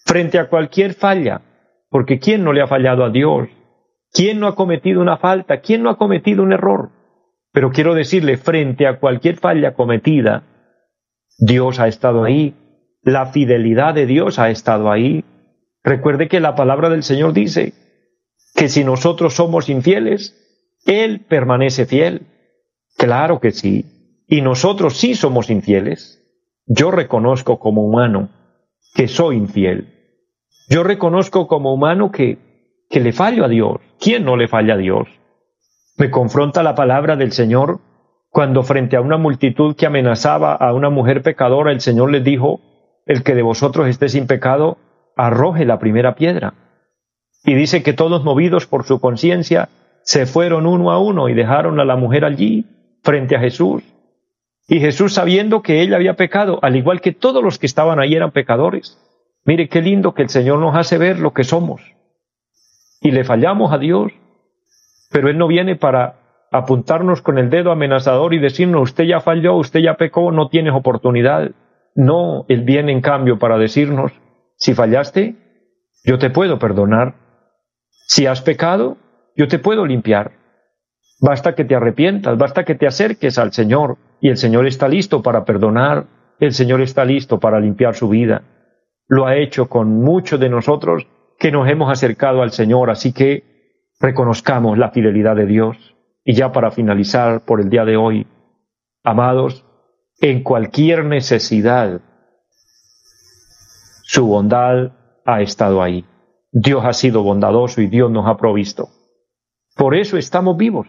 Frente 0.06 0.40
a 0.40 0.48
cualquier 0.48 0.94
falla, 0.94 1.42
porque 1.90 2.20
¿quién 2.20 2.44
no 2.44 2.54
le 2.54 2.62
ha 2.62 2.68
fallado 2.68 3.04
a 3.04 3.10
Dios? 3.10 3.50
¿Quién 4.14 4.40
no 4.40 4.48
ha 4.48 4.56
cometido 4.56 5.02
una 5.02 5.18
falta? 5.18 5.60
¿Quién 5.62 5.84
no 5.84 5.90
ha 5.90 5.98
cometido 5.98 6.44
un 6.44 6.54
error? 6.54 6.92
Pero 7.52 7.72
quiero 7.72 7.94
decirle, 7.94 8.38
frente 8.38 8.88
a 8.88 9.00
cualquier 9.00 9.38
falla 9.38 9.74
cometida, 9.74 10.44
Dios 11.40 11.80
ha 11.80 11.88
estado 11.88 12.24
ahí. 12.24 12.56
La 13.02 13.28
fidelidad 13.28 13.96
de 13.96 14.06
Dios 14.06 14.40
ha 14.40 14.50
estado 14.50 14.92
ahí. 14.92 15.26
Recuerde 15.84 16.28
que 16.28 16.40
la 16.40 16.56
palabra 16.56 16.90
del 16.90 17.04
Señor 17.04 17.34
dice 17.34 17.74
que 18.56 18.70
si 18.70 18.84
nosotros 18.84 19.36
somos 19.36 19.70
infieles, 19.70 20.47
Él 20.88 21.26
permanece 21.28 21.86
fiel. 21.86 22.26
Claro 22.98 23.40
que 23.40 23.52
sí. 23.52 24.24
Y 24.28 24.42
nosotros 24.42 24.98
sí 24.98 25.14
somos 25.14 25.52
infieles. 25.52 26.24
Yo 26.66 26.90
reconozco 26.90 27.60
como 27.60 27.84
humano 27.84 28.30
que 28.96 29.08
soy 29.08 29.38
infiel. 29.38 29.94
Yo 30.70 30.84
reconozco 30.84 31.48
como 31.48 31.74
humano 31.74 32.12
que, 32.12 32.40
que 32.90 33.00
le 33.00 33.14
fallo 33.14 33.46
a 33.46 33.48
Dios. 33.48 33.78
¿Quién 34.00 34.26
no 34.26 34.36
le 34.36 34.48
falla 34.48 34.74
a 34.74 34.78
Dios? 34.78 35.08
Me 35.98 36.10
confronta 36.10 36.64
la 36.64 36.74
palabra 36.74 37.16
del 37.16 37.32
Señor 37.32 37.80
cuando 38.30 38.64
frente 38.64 38.96
a 38.96 39.02
una 39.02 39.18
multitud 39.18 39.76
que 39.76 39.86
amenazaba 39.86 40.54
a 40.54 40.74
una 40.74 40.90
mujer 40.90 41.22
pecadora, 41.22 41.72
el 41.72 41.82
Señor 41.82 42.12
les 42.12 42.24
dijo, 42.24 42.62
el 43.06 43.24
que 43.24 43.36
de 43.36 43.42
vosotros 43.42 43.88
esté 43.88 44.10
sin 44.10 44.28
pecado, 44.28 44.78
arroje 45.16 45.66
la 45.66 45.80
primera 45.80 46.16
piedra. 46.16 46.54
Y 47.44 47.56
dice 47.56 47.82
que 47.82 47.94
todos 47.94 48.24
movidos 48.24 48.68
por 48.68 48.86
su 48.86 49.00
conciencia, 49.00 49.70
se 50.08 50.26
fueron 50.26 50.66
uno 50.66 50.90
a 50.90 51.00
uno 51.00 51.28
y 51.28 51.34
dejaron 51.34 51.82
a 51.82 51.86
la 51.86 51.98
mujer 51.98 52.24
allí, 52.24 52.66
frente 53.04 53.36
a 53.36 53.42
Jesús. 53.42 53.84
Y 54.66 54.80
Jesús 54.80 55.14
sabiendo 55.14 55.62
que 55.62 55.82
ella 55.82 55.98
había 55.98 56.16
pecado, 56.16 56.60
al 56.62 56.78
igual 56.78 57.02
que 57.02 57.12
todos 57.12 57.44
los 57.44 57.60
que 57.60 57.66
estaban 57.66 58.00
ahí 58.00 58.16
eran 58.16 58.32
pecadores. 58.32 58.98
Mire 59.44 59.68
qué 59.68 59.82
lindo 59.82 60.14
que 60.14 60.22
el 60.22 60.30
Señor 60.30 60.60
nos 60.60 60.78
hace 60.78 60.98
ver 60.98 61.20
lo 61.20 61.34
que 61.34 61.44
somos. 61.44 61.82
Y 63.02 63.12
le 63.12 63.26
fallamos 63.26 63.74
a 63.74 63.80
Dios, 63.80 64.14
pero 65.12 65.30
Él 65.30 65.38
no 65.38 65.46
viene 65.46 65.76
para 65.76 66.48
apuntarnos 66.54 67.22
con 67.22 67.38
el 67.38 67.50
dedo 67.50 67.72
amenazador 67.72 68.34
y 68.34 68.40
decirnos, 68.40 68.84
usted 68.84 69.04
ya 69.04 69.20
falló, 69.20 69.56
usted 69.56 69.82
ya 69.82 69.96
pecó, 69.96 70.32
no 70.32 70.48
tienes 70.48 70.74
oportunidad. 70.74 71.52
No, 71.96 72.46
Él 72.48 72.62
viene 72.62 72.94
en 72.94 73.02
cambio 73.02 73.40
para 73.40 73.58
decirnos, 73.58 74.14
si 74.56 74.74
fallaste, 74.74 75.36
yo 76.06 76.18
te 76.18 76.30
puedo 76.30 76.60
perdonar. 76.60 77.16
Si 78.08 78.26
has 78.26 78.42
pecado, 78.42 78.96
yo 79.38 79.48
te 79.48 79.60
puedo 79.60 79.86
limpiar. 79.86 80.32
Basta 81.22 81.56
que 81.56 81.64
te 81.64 81.76
arrepientas, 81.76 82.38
basta 82.38 82.66
que 82.66 82.76
te 82.76 82.88
acerques 82.88 83.38
al 83.38 83.54
Señor 83.54 83.98
y 84.20 84.30
el 84.30 84.38
Señor 84.38 84.68
está 84.68 84.88
listo 84.88 85.22
para 85.22 85.46
perdonar, 85.46 86.08
el 86.40 86.54
Señor 86.54 86.82
está 86.82 87.06
listo 87.06 87.40
para 87.40 87.60
limpiar 87.60 87.96
su 87.96 88.10
vida. 88.10 88.44
Lo 89.08 89.26
ha 89.26 89.38
hecho 89.38 89.70
con 89.70 90.02
muchos 90.02 90.40
de 90.40 90.50
nosotros 90.50 91.08
que 91.40 91.52
nos 91.52 91.70
hemos 91.70 91.92
acercado 91.92 92.42
al 92.42 92.52
Señor, 92.52 92.90
así 92.90 93.14
que 93.14 93.84
reconozcamos 94.00 94.78
la 94.78 94.90
fidelidad 94.90 95.36
de 95.36 95.46
Dios. 95.46 95.96
Y 96.24 96.34
ya 96.34 96.52
para 96.52 96.72
finalizar 96.72 97.46
por 97.46 97.62
el 97.62 97.70
día 97.70 97.86
de 97.86 97.96
hoy, 97.96 98.28
amados, 99.04 99.66
en 100.20 100.44
cualquier 100.44 101.06
necesidad, 101.06 102.02
su 104.04 104.28
bondad 104.28 104.92
ha 105.26 105.42
estado 105.42 105.82
ahí. 105.82 106.06
Dios 106.52 106.84
ha 106.86 106.94
sido 106.94 107.24
bondadoso 107.24 107.82
y 107.82 107.88
Dios 107.88 108.12
nos 108.12 108.28
ha 108.28 108.36
provisto. 108.36 108.90
Por 109.78 109.96
eso 109.96 110.18
estamos 110.18 110.58
vivos. 110.58 110.88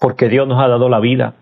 Porque 0.00 0.28
Dios 0.28 0.48
nos 0.48 0.62
ha 0.62 0.68
dado 0.68 0.88
la 0.88 1.00
vida, 1.00 1.34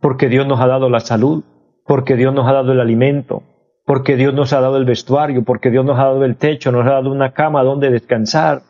porque 0.00 0.28
Dios 0.28 0.46
nos 0.46 0.60
ha 0.60 0.66
dado 0.66 0.88
la 0.88 1.00
salud, 1.00 1.44
porque 1.84 2.16
Dios 2.16 2.32
nos 2.32 2.48
ha 2.48 2.52
dado 2.52 2.72
el 2.72 2.80
alimento, 2.80 3.42
porque 3.84 4.16
Dios 4.16 4.32
nos 4.32 4.52
ha 4.54 4.60
dado 4.60 4.78
el 4.78 4.86
vestuario, 4.86 5.44
porque 5.44 5.70
Dios 5.70 5.84
nos 5.84 5.98
ha 5.98 6.04
dado 6.04 6.24
el 6.24 6.36
techo, 6.36 6.72
nos 6.72 6.86
ha 6.86 6.92
dado 6.92 7.12
una 7.12 7.32
cama 7.32 7.62
donde 7.62 7.90
descansar, 7.90 8.62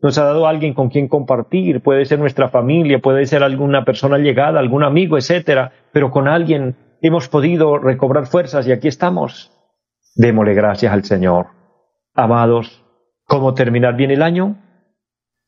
nos 0.00 0.18
ha 0.18 0.24
dado 0.24 0.48
alguien 0.48 0.74
con 0.74 0.88
quien 0.88 1.06
compartir, 1.06 1.80
puede 1.80 2.04
ser 2.04 2.18
nuestra 2.18 2.48
familia, 2.48 2.98
puede 2.98 3.24
ser 3.26 3.44
alguna 3.44 3.84
persona 3.84 4.18
llegada, 4.18 4.58
algún 4.58 4.82
amigo, 4.82 5.16
etcétera, 5.16 5.70
pero 5.92 6.10
con 6.10 6.26
alguien 6.26 6.74
hemos 7.00 7.28
podido 7.28 7.78
recobrar 7.78 8.26
fuerzas 8.26 8.66
y 8.66 8.72
aquí 8.72 8.88
estamos. 8.88 9.52
Démosle 10.16 10.54
gracias 10.54 10.92
al 10.92 11.04
Señor. 11.04 11.46
Amados, 12.14 12.84
¿cómo 13.26 13.54
terminar 13.54 13.94
bien 13.94 14.10
el 14.10 14.22
año? 14.22 14.56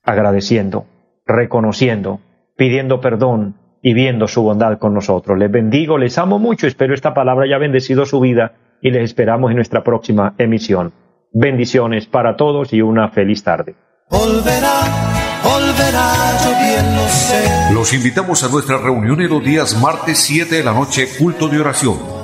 agradeciendo, 0.05 0.87
reconociendo, 1.26 2.20
pidiendo 2.56 3.00
perdón 3.00 3.56
y 3.82 3.94
viendo 3.94 4.28
su 4.28 4.42
bondad 4.42 4.78
con 4.78 4.94
nosotros. 4.94 5.38
Les 5.38 5.50
bendigo, 5.50 5.98
les 5.98 6.16
amo 6.18 6.38
mucho, 6.38 6.66
espero 6.66 6.94
esta 6.94 7.14
palabra 7.14 7.44
haya 7.44 7.58
bendecido 7.58 8.06
su 8.06 8.20
vida 8.20 8.54
y 8.80 8.90
les 8.90 9.04
esperamos 9.04 9.50
en 9.50 9.56
nuestra 9.56 9.82
próxima 9.82 10.34
emisión. 10.38 10.92
Bendiciones 11.32 12.06
para 12.06 12.37
todos 12.37 12.72
y 12.72 12.80
una 12.80 13.08
feliz 13.08 13.42
tarde. 13.42 13.74
Los 17.72 17.92
invitamos 17.92 18.44
a 18.44 18.48
nuestra 18.48 18.78
reunión 18.78 19.20
en 19.20 19.28
los 19.28 19.44
días 19.44 19.80
martes 19.82 20.18
7 20.18 20.56
de 20.56 20.64
la 20.64 20.72
noche, 20.72 21.06
culto 21.18 21.48
de 21.48 21.60
oración 21.60 22.23